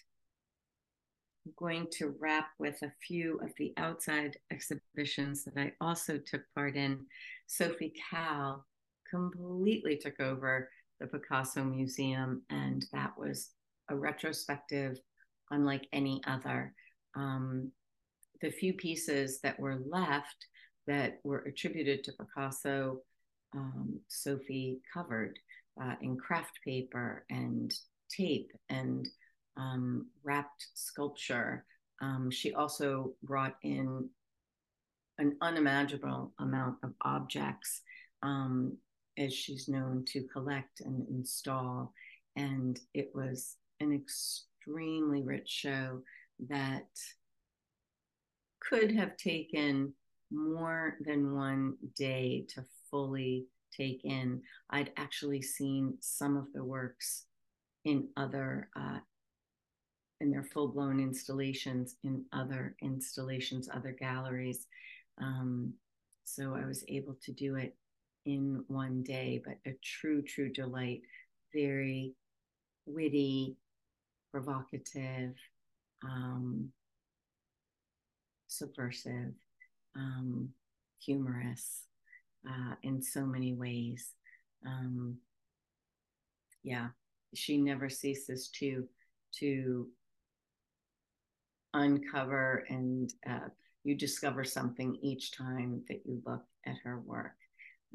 I'm 1.45 1.53
going 1.57 1.87
to 1.97 2.15
wrap 2.19 2.49
with 2.57 2.81
a 2.83 2.91
few 3.05 3.39
of 3.39 3.51
the 3.57 3.73
outside 3.77 4.37
exhibitions 4.51 5.43
that 5.43 5.59
I 5.59 5.73
also 5.81 6.17
took 6.17 6.41
part 6.55 6.75
in. 6.75 7.05
Sophie 7.47 7.93
Calle 8.09 8.65
completely 9.09 9.97
took 9.97 10.19
over 10.19 10.69
the 10.99 11.07
Picasso 11.07 11.63
Museum, 11.63 12.43
and 12.49 12.85
that 12.93 13.11
was 13.17 13.49
a 13.89 13.95
retrospective 13.95 14.97
unlike 15.51 15.87
any 15.91 16.21
other. 16.25 16.73
Um, 17.15 17.71
the 18.41 18.49
few 18.49 18.73
pieces 18.73 19.39
that 19.41 19.59
were 19.59 19.81
left 19.85 20.47
that 20.87 21.19
were 21.23 21.39
attributed 21.39 22.03
to 22.03 22.13
Picasso, 22.13 22.99
um, 23.53 23.99
Sophie 24.07 24.79
covered 24.93 25.37
uh, 25.81 25.95
in 26.01 26.17
craft 26.17 26.59
paper 26.63 27.25
and 27.29 27.73
tape 28.09 28.51
and 28.69 29.07
um, 29.57 30.07
wrapped 30.23 30.67
sculpture. 30.73 31.65
Um, 32.01 32.29
she 32.31 32.53
also 32.53 33.13
brought 33.23 33.55
in 33.63 34.09
an 35.17 35.37
unimaginable 35.41 36.33
amount 36.39 36.77
of 36.83 36.93
objects 37.01 37.81
um, 38.23 38.77
as 39.17 39.33
she's 39.33 39.67
known 39.67 40.03
to 40.07 40.27
collect 40.33 40.81
and 40.81 41.07
install. 41.09 41.93
And 42.35 42.79
it 42.93 43.11
was 43.13 43.57
an 43.79 43.93
extremely 43.93 45.23
rich 45.23 45.47
show 45.47 46.01
that 46.49 46.87
could 48.59 48.91
have 48.91 49.17
taken 49.17 49.93
more 50.31 50.95
than 51.05 51.35
one 51.35 51.75
day 51.95 52.45
to 52.49 52.63
fully 52.89 53.45
take 53.75 54.01
in. 54.03 54.41
I'd 54.69 54.91
actually 54.97 55.41
seen 55.41 55.97
some 55.99 56.37
of 56.37 56.45
the 56.53 56.63
works 56.63 57.25
in 57.85 58.07
other 58.17 58.69
uh, 58.75 58.99
in 60.23 60.31
their 60.31 60.43
full 60.43 60.69
blown 60.69 61.01
installations 61.01 61.97
in 62.05 62.23
other 62.31 62.75
installations, 62.81 63.67
other 63.71 63.91
galleries. 63.91 64.67
Um, 65.21 65.73
so 66.23 66.55
I 66.55 66.65
was 66.65 66.85
able 66.87 67.17
to 67.25 67.33
do 67.33 67.57
it 67.57 67.75
in 68.25 68.63
one 68.69 69.03
day, 69.03 69.41
but 69.45 69.57
a 69.69 69.75
true, 69.83 70.21
true 70.21 70.49
delight. 70.49 71.01
Very 71.53 72.13
witty, 72.85 73.57
provocative, 74.31 75.35
um, 76.05 76.69
subversive 78.47 79.33
um, 79.97 80.49
humorous 80.99 81.83
uh, 82.47 82.75
in 82.83 83.01
so 83.01 83.25
many 83.25 83.53
ways. 83.53 84.13
Um, 84.65 85.17
yeah, 86.63 86.87
she 87.33 87.57
never 87.57 87.89
ceases 87.89 88.47
to 88.59 88.87
to 89.39 89.87
uncover 91.73 92.65
and 92.69 93.13
uh, 93.29 93.49
you 93.83 93.95
discover 93.95 94.43
something 94.43 94.97
each 95.01 95.31
time 95.31 95.81
that 95.87 96.01
you 96.05 96.21
look 96.25 96.43
at 96.65 96.75
her 96.83 96.99
work. 96.99 97.35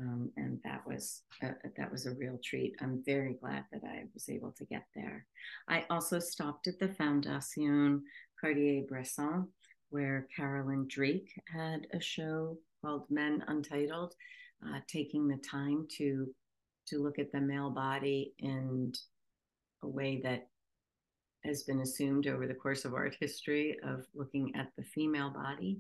Um, 0.01 0.31
and 0.37 0.61
that 0.63 0.87
was 0.87 1.23
uh, 1.43 1.53
that 1.77 1.91
was 1.91 2.07
a 2.07 2.15
real 2.15 2.39
treat. 2.45 2.77
I'm 2.81 3.03
very 3.05 3.35
glad 3.35 3.65
that 3.73 3.83
I 3.85 4.05
was 4.15 4.29
able 4.29 4.53
to 4.53 4.65
get 4.67 4.85
there. 4.95 5.27
I 5.69 5.87
also 5.91 6.21
stopped 6.21 6.69
at 6.69 6.79
the 6.79 6.89
Fondation 6.89 8.03
Cartier-Bresson, 8.41 9.49
where 9.91 10.29
Carolyn 10.37 10.87
Drake 10.89 11.33
had 11.53 11.89
a 11.93 12.01
show 12.01 12.59
called 12.81 13.11
Men 13.11 13.43
Untitled, 13.49 14.15
uh, 14.65 14.79
taking 14.87 15.27
the 15.27 15.39
time 15.39 15.89
to 15.97 16.29
to 16.87 17.03
look 17.03 17.19
at 17.19 17.33
the 17.33 17.41
male 17.41 17.71
body 17.71 18.35
in 18.39 18.93
a 19.83 19.89
way 19.89 20.21
that 20.23 20.49
has 21.49 21.63
been 21.63 21.81
assumed 21.81 22.27
over 22.27 22.47
the 22.47 22.55
course 22.55 22.85
of 22.85 22.95
art 22.95 23.17
history 23.19 23.77
of 23.83 24.05
looking 24.15 24.55
at 24.55 24.69
the 24.77 24.85
female 24.85 25.31
body. 25.31 25.79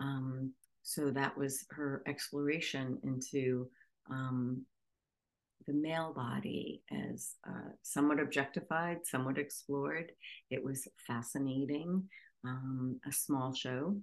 Um, 0.00 0.52
so 0.82 1.10
that 1.10 1.36
was 1.36 1.66
her 1.70 2.02
exploration 2.06 2.98
into 3.04 3.68
um, 4.10 4.64
the 5.66 5.74
male 5.74 6.12
body 6.14 6.82
as 6.90 7.34
uh, 7.46 7.70
somewhat 7.82 8.18
objectified, 8.18 8.98
somewhat 9.04 9.38
explored. 9.38 10.10
It 10.50 10.64
was 10.64 10.88
fascinating 11.06 12.02
um, 12.44 12.98
a 13.06 13.12
small 13.12 13.52
show. 13.52 13.96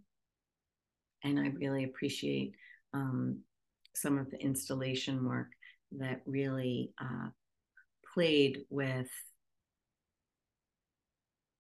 And 1.24 1.40
I 1.40 1.48
really 1.60 1.84
appreciate 1.84 2.54
um, 2.94 3.40
some 3.96 4.20
of 4.20 4.30
the 4.30 4.40
installation 4.40 5.28
work 5.28 5.48
that 5.98 6.22
really 6.26 6.92
uh, 7.02 7.30
played 8.14 8.60
with 8.70 9.10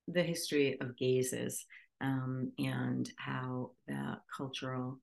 the 0.08 0.24
history 0.24 0.78
of 0.82 0.98
gazes 0.98 1.66
um, 2.02 2.52
and 2.60 3.12
how 3.18 3.72
the 3.88 4.18
cultural 4.36 5.00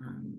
um, 0.00 0.38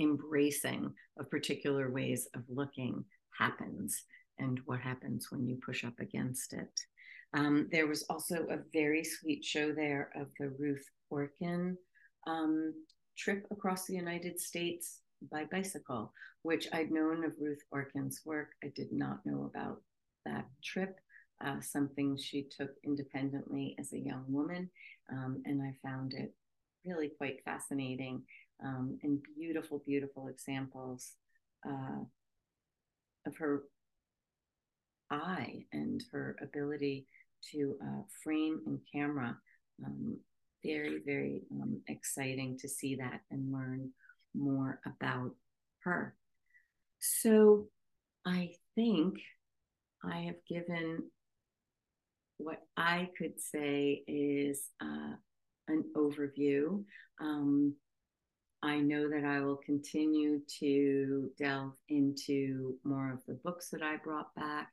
embracing 0.00 0.92
of 1.18 1.30
particular 1.30 1.90
ways 1.90 2.28
of 2.34 2.42
looking 2.48 3.04
happens 3.38 4.04
and 4.38 4.60
what 4.66 4.80
happens 4.80 5.28
when 5.30 5.46
you 5.46 5.58
push 5.64 5.84
up 5.84 5.98
against 6.00 6.52
it. 6.52 6.80
Um, 7.34 7.68
there 7.72 7.86
was 7.86 8.04
also 8.08 8.46
a 8.50 8.58
very 8.72 9.04
sweet 9.04 9.44
show 9.44 9.72
there 9.72 10.10
of 10.14 10.28
the 10.38 10.50
Ruth 10.58 10.84
Orkin 11.12 11.76
um, 12.26 12.72
trip 13.16 13.46
across 13.50 13.86
the 13.86 13.94
United 13.94 14.40
States 14.40 15.00
by 15.32 15.44
bicycle, 15.50 16.12
which 16.42 16.68
I'd 16.72 16.90
known 16.90 17.24
of 17.24 17.32
Ruth 17.40 17.62
Orkin's 17.72 18.20
work. 18.24 18.50
I 18.62 18.72
did 18.76 18.92
not 18.92 19.24
know 19.24 19.50
about 19.52 19.80
that 20.26 20.46
trip, 20.62 20.98
uh, 21.44 21.60
something 21.60 22.16
she 22.16 22.48
took 22.56 22.70
independently 22.84 23.76
as 23.78 23.92
a 23.92 23.98
young 23.98 24.24
woman. 24.28 24.70
Um, 25.10 25.42
and 25.44 25.62
I 25.62 25.74
found 25.86 26.14
it 26.14 26.34
really 26.84 27.10
quite 27.16 27.44
fascinating 27.44 28.22
um, 28.64 28.98
and 29.02 29.20
beautiful, 29.36 29.82
beautiful 29.86 30.28
examples 30.28 31.12
uh, 31.66 32.04
of 33.26 33.36
her 33.36 33.64
eye 35.10 35.64
and 35.72 36.02
her 36.12 36.36
ability 36.42 37.06
to 37.52 37.76
uh, 37.82 38.02
frame 38.22 38.60
and 38.66 38.80
camera. 38.92 39.36
Um, 39.84 40.18
very, 40.64 41.00
very 41.04 41.42
um, 41.52 41.80
exciting 41.88 42.56
to 42.58 42.68
see 42.68 42.96
that 42.96 43.20
and 43.30 43.52
learn 43.52 43.90
more 44.34 44.80
about 44.86 45.32
her. 45.80 46.14
So 47.00 47.66
I 48.24 48.52
think 48.74 49.16
I 50.02 50.20
have 50.20 50.36
given 50.48 51.10
what 52.38 52.60
I 52.76 53.10
could 53.16 53.40
say 53.40 54.02
is 54.06 54.70
uh, 54.80 55.14
an 55.68 55.84
overview. 55.96 56.84
Um, 57.20 57.74
I 58.62 58.78
know 58.78 59.08
that 59.10 59.24
I 59.24 59.40
will 59.40 59.56
continue 59.64 60.40
to 60.60 61.30
delve 61.38 61.74
into 61.88 62.76
more 62.82 63.12
of 63.12 63.20
the 63.26 63.34
books 63.44 63.68
that 63.70 63.82
I 63.82 63.96
brought 64.02 64.34
back 64.34 64.70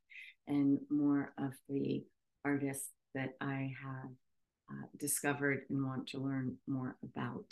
and 0.48 0.80
more 0.90 1.34
of 1.38 1.52
the 1.68 2.04
artists 2.46 2.90
that 3.14 3.34
I 3.42 3.74
have 3.84 4.12
uh, 4.70 4.88
discovered 4.98 5.64
and 5.70 5.86
want 5.86 6.08
to 6.08 6.20
learn 6.20 6.56
more 6.68 6.96
about. 7.04 7.46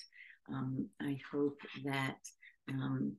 Um, 0.50 0.88
I 1.02 1.20
hope 1.32 1.60
that 1.84 2.18
um, 2.70 3.14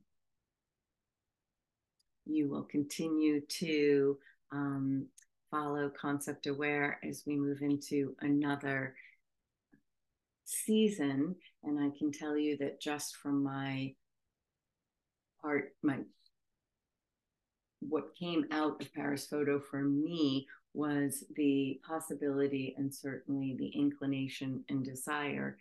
you 2.25 2.49
will 2.49 2.63
continue 2.63 3.41
to 3.59 4.17
um, 4.51 5.05
follow 5.51 5.89
Concept 5.89 6.47
Aware 6.47 6.99
as 7.07 7.23
we 7.27 7.35
move 7.35 7.61
into 7.61 8.15
another 8.21 8.95
season. 10.45 11.35
And 11.63 11.79
I 11.79 11.95
can 11.97 12.11
tell 12.11 12.37
you 12.37 12.57
that 12.57 12.81
just 12.81 13.17
from 13.17 13.43
my 13.43 13.93
part, 15.41 15.75
my 15.83 15.99
what 17.81 18.15
came 18.15 18.45
out 18.51 18.81
of 18.81 18.93
Paris 18.93 19.25
Photo 19.25 19.59
for 19.59 19.81
me 19.81 20.47
was 20.73 21.23
the 21.35 21.81
possibility 21.85 22.75
and 22.77 22.93
certainly 22.93 23.55
the 23.57 23.67
inclination 23.67 24.63
and 24.69 24.85
desire 24.85 25.57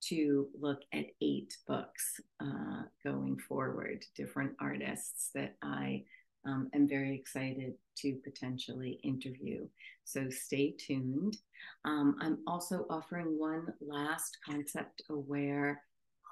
to 0.00 0.48
look 0.58 0.80
at 0.92 1.06
eight 1.20 1.56
books 1.66 2.20
uh, 2.40 2.82
going 3.04 3.36
forward, 3.36 4.04
different 4.16 4.52
artists 4.60 5.30
that 5.34 5.56
I 5.62 6.04
um, 6.46 6.68
am 6.74 6.88
very 6.88 7.14
excited 7.14 7.74
to 7.98 8.18
potentially 8.24 9.00
interview. 9.02 9.66
So 10.04 10.30
stay 10.30 10.74
tuned. 10.78 11.36
Um, 11.84 12.16
I'm 12.20 12.38
also 12.46 12.86
offering 12.88 13.38
one 13.38 13.66
last 13.80 14.38
concept 14.46 15.02
aware 15.10 15.82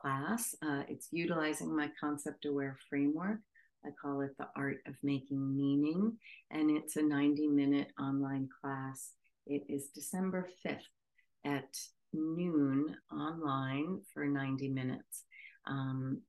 class. 0.00 0.54
Uh, 0.62 0.82
it's 0.88 1.08
utilizing 1.10 1.74
my 1.74 1.90
concept 2.00 2.44
aware 2.44 2.76
framework. 2.88 3.38
I 3.84 3.90
call 4.00 4.20
it 4.22 4.36
the 4.38 4.48
art 4.56 4.78
of 4.86 4.94
making 5.02 5.56
meaning, 5.56 6.16
and 6.50 6.70
it's 6.70 6.96
a 6.96 7.02
90 7.02 7.46
minute 7.48 7.92
online 8.00 8.48
class. 8.60 9.12
It 9.46 9.62
is 9.68 9.88
December 9.94 10.48
5th 10.66 10.80
at 11.44 11.76
noon 12.12 12.96
online 13.12 14.00
for 14.12 14.24
90 14.24 14.68
minutes. 14.70 15.24
Um, 15.66 16.22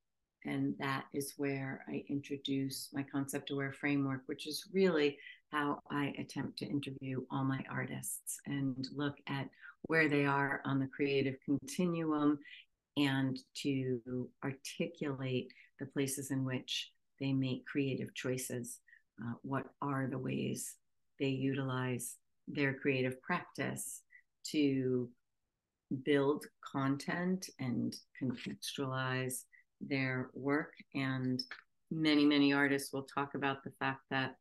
and 0.47 0.73
that 0.79 1.05
is 1.13 1.33
where 1.37 1.83
I 1.89 2.03
introduce 2.09 2.89
my 2.93 3.03
concept 3.03 3.51
aware 3.51 3.73
framework, 3.73 4.21
which 4.27 4.47
is 4.47 4.63
really 4.73 5.17
how 5.51 5.81
I 5.91 6.13
attempt 6.17 6.57
to 6.59 6.65
interview 6.65 7.23
all 7.29 7.43
my 7.43 7.63
artists 7.69 8.39
and 8.45 8.87
look 8.95 9.17
at 9.27 9.49
where 9.83 10.07
they 10.07 10.25
are 10.25 10.61
on 10.65 10.79
the 10.79 10.87
creative 10.87 11.35
continuum 11.45 12.39
and 12.95 13.37
to 13.55 14.29
articulate 14.43 15.51
the 15.79 15.85
places 15.85 16.31
in 16.31 16.43
which 16.43 16.91
they 17.19 17.33
make 17.33 17.65
creative 17.65 18.13
choices. 18.15 18.79
Uh, 19.21 19.33
what 19.41 19.65
are 19.81 20.07
the 20.09 20.17
ways 20.17 20.75
they 21.19 21.27
utilize 21.27 22.15
their 22.47 22.73
creative 22.73 23.21
practice 23.21 24.01
to 24.51 25.09
build 26.03 26.45
content 26.63 27.49
and 27.59 27.95
contextualize 28.21 29.43
their 29.81 30.29
work. 30.33 30.73
And 30.93 31.41
many, 31.91 32.25
many 32.25 32.53
artists 32.53 32.93
will 32.93 33.03
talk 33.03 33.35
about 33.35 33.63
the 33.63 33.71
fact 33.79 34.01
that 34.09 34.35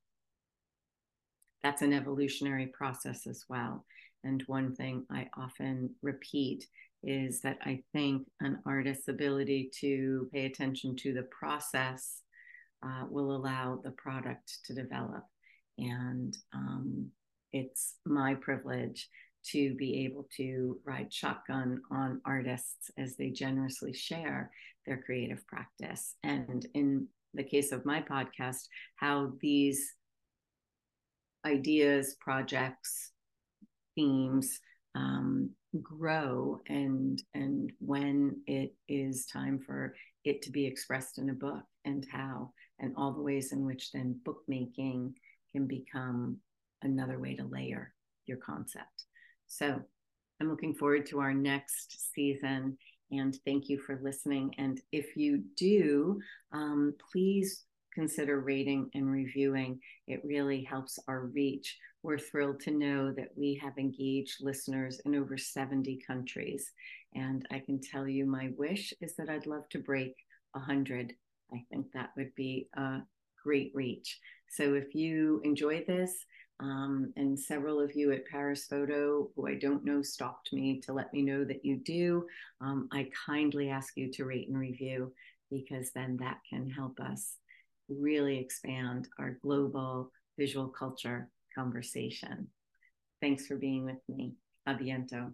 that's 1.63 1.83
an 1.83 1.93
evolutionary 1.93 2.67
process 2.67 3.27
as 3.27 3.45
well. 3.49 3.85
And 4.25 4.43
one 4.47 4.75
thing 4.75 5.05
I 5.11 5.29
often 5.37 5.95
repeat 6.03 6.67
is 7.03 7.41
that 7.43 7.59
I 7.63 7.83
think 7.93 8.27
an 8.41 8.59
artist's 8.67 9.09
ability 9.09 9.71
to 9.81 10.29
pay 10.33 10.47
attention 10.47 10.97
to 10.97 11.13
the 11.13 11.25
process 11.25 12.23
uh, 12.85 13.05
will 13.09 13.35
allow 13.35 13.81
the 13.83 13.93
product 13.93 14.59
to 14.65 14.75
develop. 14.75 15.25
And 15.79 16.37
um, 16.53 17.11
it's 17.53 17.95
my 18.05 18.35
privilege 18.35 19.09
to 19.53 19.75
be 19.75 20.05
able 20.05 20.29
to 20.37 20.79
ride 20.85 21.13
shotgun 21.13 21.81
on 21.91 22.21
artists 22.25 22.91
as 22.99 23.17
they 23.17 23.31
generously 23.31 23.93
share 23.93 24.51
their 24.87 25.03
creative 25.03 25.47
practice. 25.47 26.15
And 26.23 26.67
in 26.75 27.09
the 27.35 27.45
case 27.45 27.73
of 27.73 27.85
my 27.85 28.01
podcast, 28.01 28.67
how 28.97 29.33
these 29.41 29.95
ideas, 31.45 32.17
projects, 32.21 33.13
themes 33.95 34.61
um, 34.95 35.51
grow 35.83 36.61
and 36.69 37.23
and 37.35 37.73
when 37.81 38.37
it 38.47 38.75
is 38.89 39.27
time 39.27 39.59
for 39.59 39.95
it 40.25 40.43
to 40.43 40.51
be 40.51 40.67
expressed 40.67 41.19
in 41.19 41.31
a 41.31 41.35
book 41.35 41.63
and 41.85 42.07
how 42.11 42.51
and 42.79 42.95
all 42.97 43.13
the 43.13 43.23
ways 43.23 43.53
in 43.53 43.65
which 43.65 43.93
then 43.93 44.19
bookmaking 44.25 45.15
can 45.53 45.67
become 45.67 46.39
another 46.83 47.19
way 47.19 47.35
to 47.35 47.45
layer 47.45 47.93
your 48.27 48.39
concept 48.39 48.96
so 49.47 49.81
I'm 50.41 50.51
looking 50.51 50.75
forward 50.75 51.07
to 51.07 51.21
our 51.21 51.35
next 51.35 52.13
season 52.15 52.77
and 53.11 53.39
thank 53.45 53.69
you 53.69 53.79
for 53.79 54.01
listening. 54.03 54.55
And 54.59 54.81
if 54.93 55.17
you 55.17 55.43
do, 55.57 56.21
um, 56.53 56.95
please 57.13 57.65
consider 57.95 58.41
rating 58.41 58.91
and 58.95 59.11
reviewing. 59.11 59.81
It 60.07 60.21
really 60.25 60.63
helps 60.63 60.99
our 61.09 61.27
reach. 61.27 61.79
We're 62.03 62.19
thrilled 62.19 62.61
to 62.61 62.71
know 62.71 63.13
that 63.13 63.31
we 63.37 63.59
have 63.63 63.79
engaged 63.79 64.37
listeners 64.41 65.01
in 65.07 65.15
over 65.15 65.39
70 65.39 65.99
countries. 66.07 66.71
And 67.15 67.47
I 67.51 67.61
can 67.61 67.81
tell 67.81 68.07
you 68.07 68.27
my 68.27 68.51
wish 68.59 68.93
is 69.01 69.17
that 69.17 69.31
I'd 69.31 69.47
love 69.47 69.69
to 69.71 69.79
break 69.79 70.15
100. 70.53 71.13
I 71.53 71.65
think 71.71 71.87
that 71.95 72.11
would 72.17 72.35
be 72.35 72.69
a 72.77 72.99
great 73.43 73.73
reach. 73.75 74.21
So 74.51 74.75
if 74.75 74.95
you 74.95 75.41
enjoy 75.45 75.85
this, 75.87 76.13
um, 76.61 77.13
and 77.17 77.39
several 77.39 77.81
of 77.81 77.95
you 77.95 78.13
at 78.13 78.27
Paris 78.27 78.67
Photo, 78.67 79.29
who 79.35 79.47
I 79.47 79.55
don't 79.55 79.85
know, 79.85 80.03
stopped 80.03 80.53
me 80.53 80.81
to 80.83 80.93
let 80.93 81.13
me 81.13 81.23
know 81.23 81.45
that 81.45 81.65
you 81.65 81.77
do. 81.77 82.27
Um, 82.61 82.89
I 82.93 83.11
kindly 83.27 83.69
ask 83.69 83.97
you 83.97 84.11
to 84.13 84.25
rate 84.25 84.49
and 84.49 84.59
review 84.59 85.13
because 85.51 85.91
then 85.93 86.17
that 86.19 86.39
can 86.49 86.69
help 86.69 86.99
us 86.99 87.37
really 87.89 88.39
expand 88.39 89.09
our 89.19 89.39
global 89.43 90.11
visual 90.39 90.69
culture 90.69 91.29
conversation. 91.55 92.49
Thanks 93.21 93.47
for 93.47 93.57
being 93.57 93.85
with 93.85 94.01
me. 94.09 94.35
A 94.67 94.75
biento. 94.75 95.33